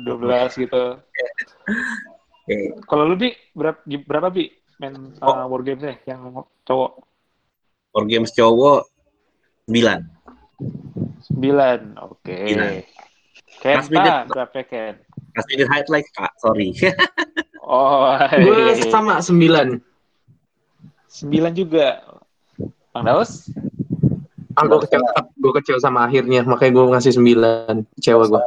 [0.04, 0.82] 12 gitu.
[1.00, 2.56] Oke.
[2.84, 4.92] Kalau lu Bi, berapa, berapa Bi main
[5.24, 7.00] uh, war games-nya yang cowok?
[7.96, 8.84] For games cowok
[9.72, 10.15] 9.
[10.58, 11.96] 9.
[12.00, 12.36] Oke.
[12.48, 12.72] Sembilan.
[13.60, 13.78] Ken.
[13.80, 14.94] Pak, berapa Ken?
[15.36, 16.72] Last minute highlight kak, sorry.
[17.66, 19.82] Oh, Gue sama 9.
[19.82, 19.82] 9
[21.50, 21.98] juga.
[22.94, 23.50] Bang Daus?
[24.54, 27.98] Ah, gue kecewa, gue kecewa sama akhirnya, makanya gue ngasih 9.
[27.98, 28.42] Kecewa gue.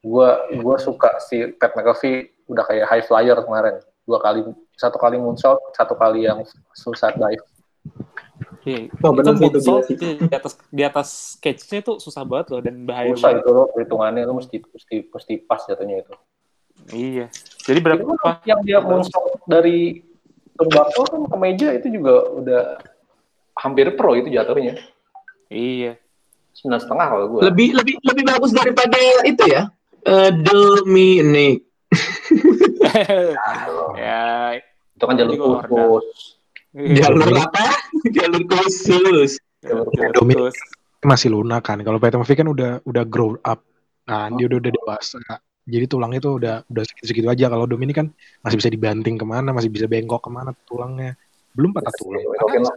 [0.00, 0.28] Gue
[0.64, 3.84] gue suka si Pat McAfee udah kayak high flyer kemarin.
[4.08, 4.40] Dua kali,
[4.80, 6.40] satu kali moonsault, satu kali yang
[6.72, 7.44] suicide dive.
[8.64, 8.88] Iya.
[9.04, 9.92] Oh, itu sih.
[9.92, 13.44] itu di atas di atas catch-nya itu susah banget loh dan bahaya Susah banget.
[13.44, 16.14] itu loh, perhitungannya lu mesti mesti mesti pas jatuhnya itu.
[16.90, 17.26] Iya.
[17.64, 18.16] Jadi berapa Itu
[18.48, 20.00] yang dia moonsault dari
[20.56, 22.62] tembakau kan ke meja itu juga udah
[23.60, 24.80] hampir pro itu jatuhnya.
[25.52, 26.00] Iya.
[26.56, 27.40] Sembilan setengah kalau gue.
[27.52, 28.96] Lebih lebih lebih bagus daripada
[29.28, 29.68] itu ya.
[30.08, 31.68] Eh Dominic.
[34.00, 34.56] ya.
[34.96, 36.33] Itu kan jalur khusus.
[36.74, 37.66] Jalur apa?
[38.16, 39.38] Jalur khusus.
[39.62, 40.54] Jalur khusus.
[41.04, 43.60] masih lunak kan kalau Pat McAfee kan udah udah grow up
[44.08, 45.20] kan dia udah, udah dewasa
[45.64, 47.48] Jadi tulangnya tuh udah udah segitu-segitu aja.
[47.48, 48.08] Kalau Dominic kan
[48.44, 51.16] masih bisa dibanting ke mana, masih bisa bengkok ke mana tulangnya.
[51.56, 52.20] Belum patah tulang.
[52.20, 52.74] Oke lah.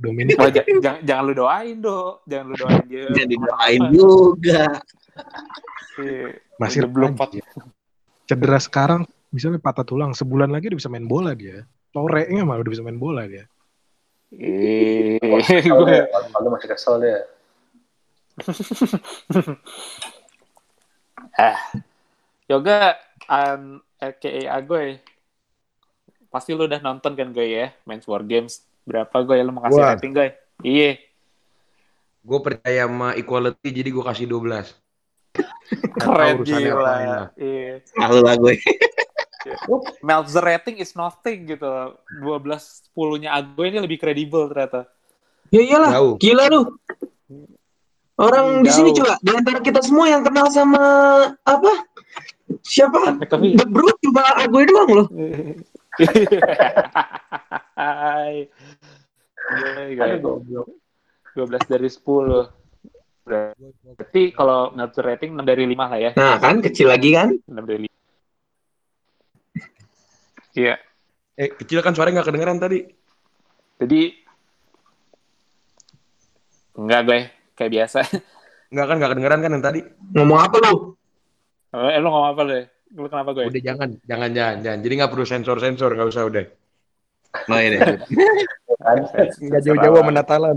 [0.00, 2.24] Dominic Wah, ja- jangan, jangan lu doain, Do.
[2.24, 3.06] Jangan lu doain dia.
[3.12, 4.62] Jangan didoain juga.
[6.00, 6.28] Iya.
[6.56, 7.44] masih belum pat- rajin.
[8.24, 9.00] Cedera sekarang
[9.34, 11.68] misalnya patah tulang, sebulan lagi udah bisa main bola dia.
[11.90, 13.50] Sore-nya malah udah bisa main bola dia.
[14.30, 17.26] Eh, gue masih kesel dia.
[21.34, 21.58] ah.
[22.46, 22.94] Yoga
[23.26, 24.98] um, aka Agoy.
[26.30, 28.62] Pasti lu udah nonton kan gue ya, Men's War Games.
[28.86, 29.94] Berapa gue lu mau kasih Wah.
[29.98, 30.28] rating gue?
[30.62, 30.98] Iya.
[32.22, 34.78] Gue percaya sama equality jadi gue kasih 12.
[35.98, 37.34] Keren gila.
[37.34, 37.82] Iya.
[37.82, 38.34] Selalu lah
[39.44, 39.78] gue.
[40.04, 41.66] Meltzer rating is nothing gitu.
[42.20, 44.88] 12 10-nya Agoy ini lebih kredibel ternyata.
[45.50, 46.14] Ya iyalah, Jauh.
[46.20, 46.62] gila lu.
[48.20, 49.02] Orang di sini Jauh.
[49.02, 50.84] juga di antara kita semua yang kenal sama
[51.42, 51.72] apa?
[52.62, 53.16] Siapa?
[53.16, 53.56] McAfee.
[53.56, 55.06] The Brute cuma gue doang loh.
[57.80, 58.46] Hai.
[59.50, 60.04] Gila, gila.
[60.04, 60.68] Aduh, goblok.
[61.34, 62.50] 12 dari 10.
[63.96, 66.10] Berarti kalau Meltzer rating 6 dari 5 lah ya.
[66.18, 67.34] Nah kan kecil lagi kan?
[67.46, 67.99] 6 dari 5.
[70.54, 70.74] Iya.
[71.38, 72.78] Eh, kecil kan suaranya nggak kedengeran tadi.
[73.80, 74.02] Jadi
[76.76, 77.20] enggak gue
[77.56, 78.00] kayak biasa.
[78.70, 79.80] Nggak kan nggak kedengeran kan yang tadi?
[80.14, 80.74] Ngomong apa lu?
[81.74, 82.58] Eh lu ngomong apa lu?
[82.98, 83.46] Lu kenapa gue?
[83.46, 84.78] Udah jangan, jangan, jangan, jangan.
[84.82, 86.44] Jadi nggak perlu sensor-sensor, nggak usah udah.
[87.46, 87.78] Nah ini.
[87.78, 88.96] Kan?
[89.38, 90.56] Nggak jauh-jauh sama Natalan.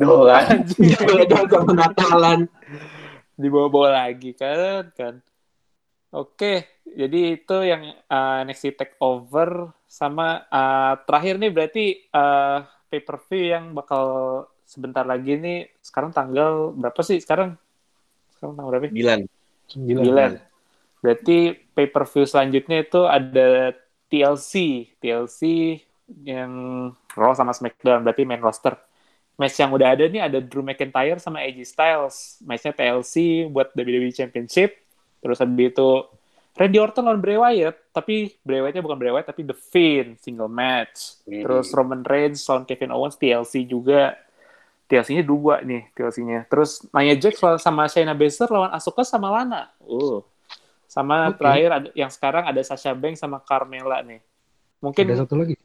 [0.00, 0.64] Tuh kan.
[0.76, 2.40] Beda sama Natalan.
[3.36, 5.20] dibawa-bawa lagi kan kan
[6.14, 6.52] oke
[6.86, 11.84] jadi itu yang uh, NXT Takeover sama uh, terakhir nih berarti
[12.14, 14.04] uh, pay per view yang bakal
[14.66, 17.54] sebentar lagi nih sekarang tanggal berapa sih sekarang
[18.36, 18.86] sekarang tanggal berapa?
[18.92, 19.20] Sembilan.
[19.66, 20.30] Sembilan.
[21.00, 21.38] Berarti
[21.72, 23.72] pay per view selanjutnya itu ada
[24.06, 24.52] TLC,
[25.00, 25.40] TLC
[26.22, 26.52] yang
[27.16, 28.76] Raw sama SmackDown berarti main roster.
[29.36, 32.40] Match yang udah ada nih ada Drew McIntyre sama AJ Styles.
[32.40, 34.85] Matchnya TLC buat WWE Championship.
[35.26, 35.90] Terus habis itu
[36.56, 40.48] Randy Orton lawan Bray Wyatt, tapi Bray Wyatt-nya bukan Bray Wyatt tapi The Fiend single
[40.48, 41.20] match.
[41.26, 41.42] Wih.
[41.42, 44.14] Terus Roman Reigns lawan Kevin Owens TLC juga.
[44.86, 46.46] TLC-nya dua nih TLC-nya.
[46.46, 49.66] Terus Nia Jax lawan- sama Shayna Baszler lawan Asuka sama Lana.
[49.82, 50.22] Uh.
[50.86, 51.42] Sama Oke.
[51.42, 54.22] terakhir ada, yang sekarang ada Sasha Banks sama Carmella nih.
[54.78, 55.58] Mungkin Ada satu lagi.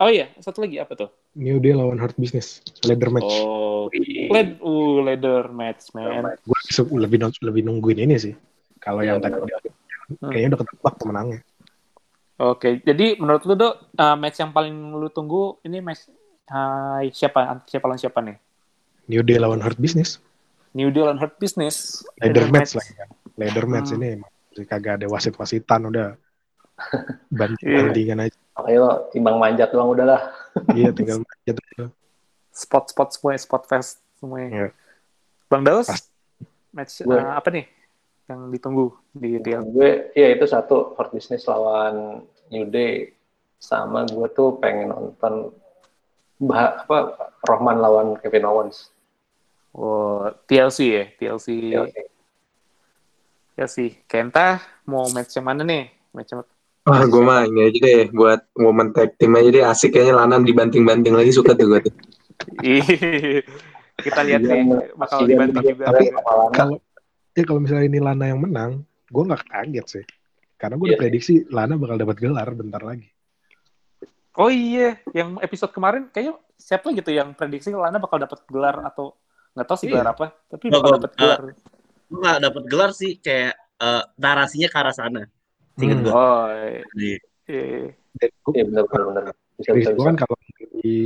[0.00, 1.10] Oh iya, satu lagi apa tuh?
[1.36, 2.64] New Day lawan Hard Business.
[2.88, 3.28] Leather match.
[3.28, 4.32] Oh, Wih.
[4.32, 6.38] led uh leather match man.
[6.42, 6.58] Gue
[6.96, 8.32] lebih lebih nungguin ini sih.
[8.78, 9.60] Kalau yang Iya, tadi bener.
[10.24, 11.40] kayaknya udah ketebak pemenangnya.
[12.38, 16.06] Oke, jadi menurut lu Dok, uh, match yang paling lu tunggu ini match
[16.46, 18.38] uh, siapa siapa lawan siapa nih?
[19.06, 20.22] New Day lawan Hard Business.
[20.70, 22.04] New Deal and Hurt Business.
[22.20, 23.08] Leather match lagi kan.
[23.34, 23.98] Leather match Hmm.
[23.98, 26.08] ini emang kagak ada wasit-wasitan udah
[26.78, 27.34] Iya.
[27.34, 28.38] banting-bantingan aja.
[28.54, 30.20] Makanya lo timbang manjat doang udahlah.
[30.78, 31.84] Iya tinggal manjat aja.
[32.50, 34.48] Spot-spot semua, spot fest semuanya.
[34.50, 34.68] Iya.
[35.46, 35.88] Bang Daus,
[36.70, 37.16] match Gue.
[37.16, 37.64] uh, apa nih
[38.28, 39.64] yang ditunggu di TL?
[39.72, 42.22] Gue, ya itu satu Hard Business lawan
[42.52, 43.16] New Day.
[43.58, 45.50] Sama gue tuh pengen nonton
[46.38, 48.92] bah, apa Rohman lawan Kevin Owens.
[49.74, 51.46] Oh, TLC ya, TLC.
[51.72, 52.02] Ya, oke.
[53.58, 54.06] TLC.
[54.06, 55.90] Kenta mau match yang mana nih?
[56.14, 56.46] Match yang
[56.88, 60.40] Wah, gue mah ini aja deh buat woman tag team aja deh asik kayaknya Lana
[60.40, 61.94] dibanting-banting lagi suka tuh gue tuh.
[64.08, 65.84] Kita lihat Kasian, nih bakal kasian dibanting juga.
[65.90, 66.54] Tapi Kepalanya.
[66.54, 66.76] kalau
[67.38, 70.04] ya kalau misalnya ini Lana yang menang, gue nggak kaget sih.
[70.58, 71.02] Karena gue udah Iya.
[71.06, 73.08] prediksi Lana bakal dapat gelar bentar lagi.
[74.38, 79.14] Oh iya, yang episode kemarin kayaknya siapa gitu yang prediksi Lana bakal dapat gelar atau
[79.54, 79.92] nggak tahu sih Iya.
[79.98, 81.40] gelar apa, tapi Nggak, bakal dapat gelar.
[82.08, 85.22] Gue nggak dapet gelar sih kayak eh, narasinya ke arah sana.
[85.78, 86.04] Singkat Hmm.
[86.06, 86.10] gue.
[86.10, 86.82] Oh, iya.
[86.98, 87.18] Iya.
[87.46, 87.90] iya.
[88.50, 90.34] Iya benar-benar prediksi gue kan kalau
[90.82, 90.98] di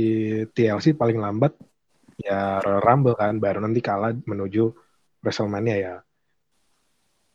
[0.49, 1.53] TLC paling lambat
[2.17, 4.73] ya Royal Rumble kan, baru nanti kalah menuju
[5.21, 5.95] WrestleMania ya.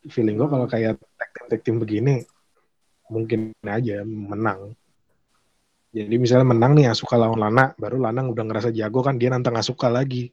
[0.07, 2.23] Feeling gue kalau kayak tag team tag team begini
[3.11, 4.79] mungkin aja menang.
[5.89, 9.57] Jadi misalnya menang nih Asuka lawan Lana, baru Lana udah ngerasa jago kan dia nantang
[9.57, 10.29] Asuka lagi.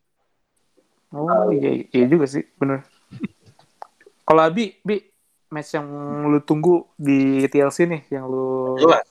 [1.16, 2.84] Oh iya, iya juga sih, bener.
[4.28, 5.00] Kalau Abi, Bi,
[5.48, 5.88] match yang
[6.28, 9.08] lu tunggu di TLC nih, yang lu Jelas.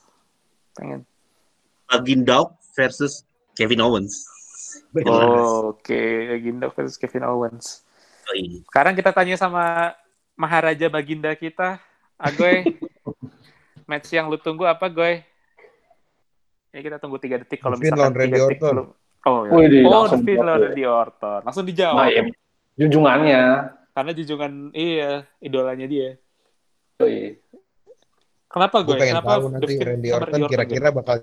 [0.77, 1.01] pengen.
[1.89, 3.25] Bagindau versus
[3.57, 4.29] Kevin Owens.
[5.07, 7.81] Oh, oke, Baginda versus Kevin Owens.
[8.29, 8.61] Oh, iya.
[8.69, 9.95] Sekarang kita tanya sama
[10.35, 11.79] Maharaja Baginda kita,
[12.19, 12.63] Agoy.
[13.89, 15.21] match yang lu tunggu apa, Goy?
[16.75, 18.73] Ya kita tunggu tiga detik kalau misalkan lawan Randy tiga detik Orton.
[18.75, 18.87] belum.
[19.25, 19.51] Oh, ya.
[19.55, 20.67] Wih, di- oh jawab lawan ya.
[20.67, 21.39] Randy Orton.
[21.47, 21.97] Langsung dijawab.
[22.03, 22.21] Nah, ya,
[22.75, 23.43] junjungannya.
[23.95, 26.09] Karena junjungan iya idolanya dia.
[26.99, 27.39] Yoi.
[28.51, 29.01] Kenapa Gue gue?
[29.01, 31.15] pengen Kenapa tahu nanti Randy Orton kira-kira bakal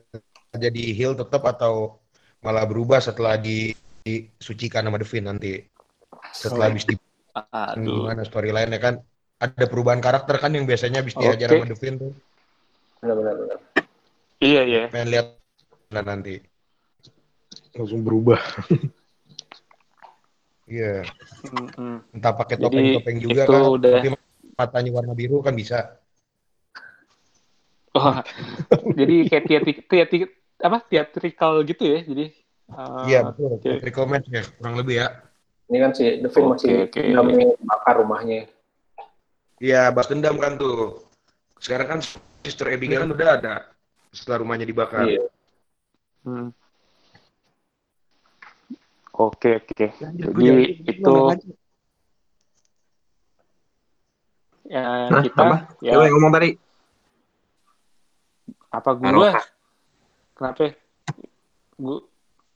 [0.57, 2.01] jadi heel tetap atau
[2.41, 5.61] malah berubah setelah di, disucikan sama Devin nanti.
[6.33, 6.97] Setelah habis di
[7.33, 8.05] Aduh.
[8.05, 8.95] gimana storyline-nya kan
[9.41, 11.57] ada perubahan karakter kan yang biasanya habis dihajar Oke.
[11.59, 12.13] sama Devin tuh.
[13.01, 13.35] Benar-benar.
[13.41, 13.59] benar.
[14.39, 14.83] Iya iya.
[14.93, 15.27] Pengen lihat
[15.93, 16.41] nah nanti.
[17.73, 18.37] langsung berubah.
[20.69, 21.05] Iya,
[21.53, 22.05] Mm-mm.
[22.17, 24.09] entah pakai Jadi, topeng-topeng juga kan, udah- tapi
[24.57, 26.01] matanya warna biru kan bisa.
[27.93, 28.25] Wah,
[28.99, 30.19] jadi kayak teatri, teatri,
[30.61, 31.99] apa theatrical gitu ya.
[32.05, 32.25] Jadi
[32.73, 33.65] uh, Iya betul, oke.
[33.65, 35.09] theatrical match ya, kurang lebih ya.
[35.73, 37.01] Ini kan si Devin Oke, masih oke.
[37.01, 38.45] namanya bakar rumahnya.
[39.57, 41.01] Iya, balas dendam kan tuh.
[41.57, 41.99] Sekarang kan
[42.45, 43.55] Sister Abigail kan udah ada
[44.13, 45.09] setelah rumahnya dibakar.
[45.09, 45.25] Iya.
[46.29, 46.53] Hmm.
[49.17, 49.97] Oke oke.
[49.97, 51.57] Lanjut, Jadi gua itu lanjut.
[54.69, 55.57] ya Hah, kita apa?
[55.81, 56.51] ya yang ngomong tadi?
[58.73, 59.05] apa gue?
[59.09, 59.45] Barokah.
[60.37, 60.69] Kenapa?
[61.81, 61.99] Gue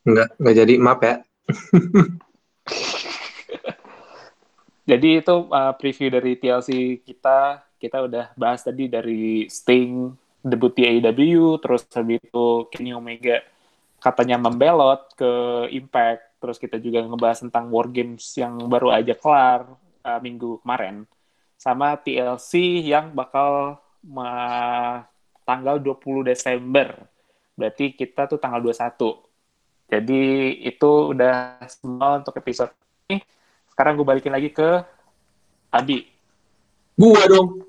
[0.05, 0.75] Enggak, enggak jadi.
[0.77, 1.15] Maaf ya.
[4.87, 7.67] Jadi itu uh, preview dari TLC kita.
[7.77, 13.43] Kita udah bahas tadi dari Sting debut di AEW, terus habis itu Kenny Omega
[13.99, 15.31] katanya membelot ke
[15.75, 16.39] Impact.
[16.39, 19.67] Terus kita juga ngebahas tentang War Games yang baru aja kelar
[20.07, 21.03] uh, minggu kemarin.
[21.59, 23.83] Sama TLC yang bakal
[25.43, 26.95] tanggal 20 Desember.
[27.59, 29.27] Berarti kita tuh tanggal 21.
[29.87, 30.23] Jadi
[30.67, 32.71] itu udah semua untuk episode
[33.11, 33.23] ini.
[33.77, 34.81] Sekarang gue balikin lagi ke
[35.69, 36.09] Abi.
[36.97, 37.61] Gua dong.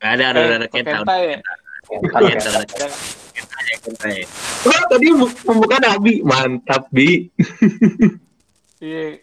[0.00, 1.36] Ada ada ada, ada Eh, ke Kenta, Kenta ya.
[1.84, 2.48] Kenta, Kenta,
[3.52, 4.24] ada Kenta ya.
[4.88, 6.24] Tadi mem- pembukaan Abi.
[6.24, 7.28] Mantap, Bi.
[8.80, 9.20] Iya.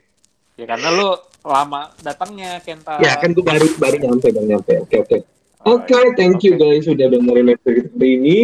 [0.56, 1.10] Ya karena lu
[1.42, 3.02] lama datangnya Kenta.
[3.02, 4.86] Ya kan gue baru baru nyampe baru nyampe.
[4.86, 5.18] Oke oke.
[5.66, 6.14] Oh, Oke, iya.
[6.14, 8.40] thank you guys sudah dengerin episode kali ini.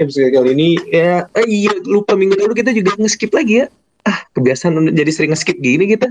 [0.00, 3.66] Episode kali ini ya, eh, iya lupa minggu lalu kita juga nge-skip lagi ya.
[4.00, 6.08] Ah, kebiasaan jadi sering nge-skip gini kita.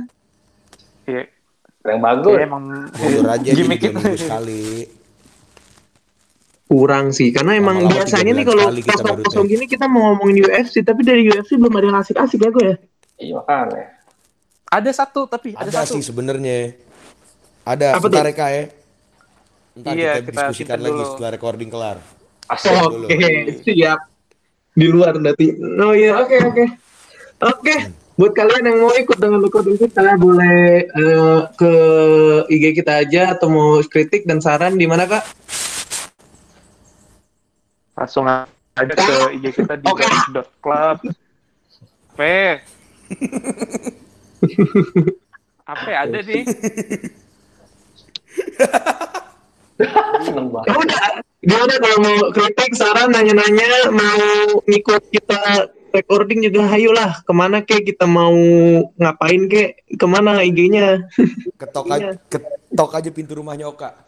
[1.07, 1.23] Iya.
[1.81, 2.33] Yang bagus.
[2.37, 3.97] Iya, emang Mundur aja jadi gimmick dua itu.
[3.97, 4.63] minggu sekali.
[6.71, 10.47] Kurang sih, karena emang Lama-lama biasanya nih kalau kita baru kosong-kosong gini kita mau ngomongin
[10.47, 12.75] UFC, tapi dari UFC belum ada yang asik-asik ya gue ya.
[13.19, 13.83] Iya makanya.
[14.71, 15.99] Ada satu tapi ada, Ada satu.
[15.99, 16.71] sih sebenarnya.
[17.67, 18.63] Ada Apa sebentar ya Kak ya.
[19.71, 21.97] Ntar Iya, kita kita diskusikan simpen lagi setelah recording kelar.
[22.47, 22.71] Asik.
[22.71, 23.31] Oke,
[23.67, 23.99] siap.
[24.71, 25.47] Di luar berarti.
[25.59, 26.65] Oh iya, oke oke.
[27.41, 27.75] Oke,
[28.19, 31.73] buat kalian yang mau ikut dengan recording kita boleh eh, ke
[32.51, 35.23] IG kita aja atau mau kritik dan saran di mana kak?
[37.95, 40.03] Langsung aja ke IG kita di Oke.
[40.59, 40.97] club.
[42.15, 42.21] P.
[45.71, 46.43] Apa ya, ada nih?
[50.21, 50.67] Banget.
[50.67, 51.03] Ya udah,
[51.41, 54.19] gimana kalau mau kritik, saran, nanya-nanya, mau
[54.69, 57.21] ngikut kita recording juga, ayolah.
[57.21, 58.33] Ke mana kek kita mau
[58.95, 59.83] ngapain kek?
[59.95, 61.05] Ke mana IG-nya?
[61.61, 61.95] Ketok Iya.
[61.95, 63.91] aja, ketok aja pintu rumahnya Oka.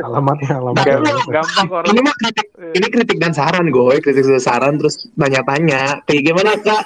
[0.00, 0.96] Alamatnya, Nah, alamatnya.
[1.26, 1.82] Gampang kok.
[1.90, 6.06] Ini mah kritik, ini kritik dan saran gue, kritik dan saran terus tanya-tanya.
[6.06, 6.82] Kayak gimana kak?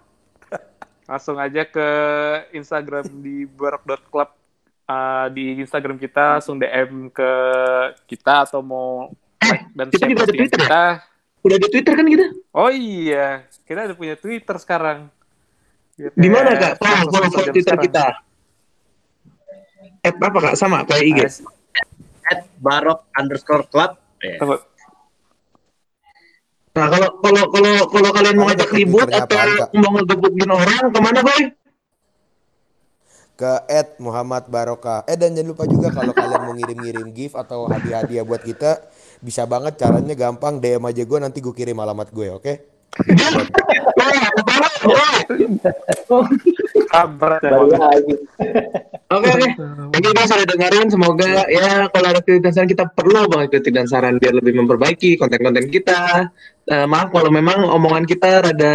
[1.10, 1.88] Langsung aja ke
[2.54, 4.30] Instagram di barok.club.
[4.90, 7.30] Uh, di Instagram kita langsung DM ke
[8.10, 9.06] kita atau mau
[9.40, 10.66] like dan kita share juga ada Twitter ya?
[10.68, 10.84] kita.
[11.40, 12.26] Udah di Twitter kan kita?
[12.52, 13.26] Oh iya,
[13.64, 15.08] kita udah punya Twitter sekarang.
[15.96, 16.72] Biar Di mana kayak kak?
[16.80, 17.86] Follow, sosmed follow, follow Twitter sekarang.
[17.88, 18.06] kita.
[20.00, 20.54] At apa kak?
[20.56, 21.18] Sama kayak IG.
[22.28, 23.96] At barok underscore club.
[24.20, 24.36] Ya.
[24.36, 24.60] Tunggu.
[26.70, 29.36] Nah kalau kalau kalau kalau kalian mau ngajak tuh ribut atau
[29.74, 31.42] mau ngegebukin orang ke mana boy?
[33.34, 35.02] Ke Ed Muhammad Baroka.
[35.08, 38.84] Eh dan jangan lupa juga kalau kalian mau ngirim-ngirim gift atau hadiah-hadiah buat kita,
[39.20, 42.54] bisa banget caranya gampang DM aja gue nanti gue kirim alamat gue, oke?
[47.20, 48.14] Baru lagi.
[49.10, 49.48] Oke oke.
[49.90, 53.72] Oke guys sudah dengerin semoga ya kalau ada kritik dan saran kita perlu banget kritik
[53.74, 56.30] dan saran biar lebih memperbaiki konten-konten kita.
[56.70, 58.74] Eh, maaf kalau memang omongan kita rada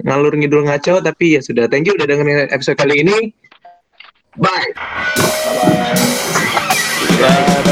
[0.00, 3.34] ngalur ngidul ngaco tapi ya sudah thank you udah dengerin episode kali ini.
[4.38, 4.70] Bye.
[7.20, 7.69] Dadah.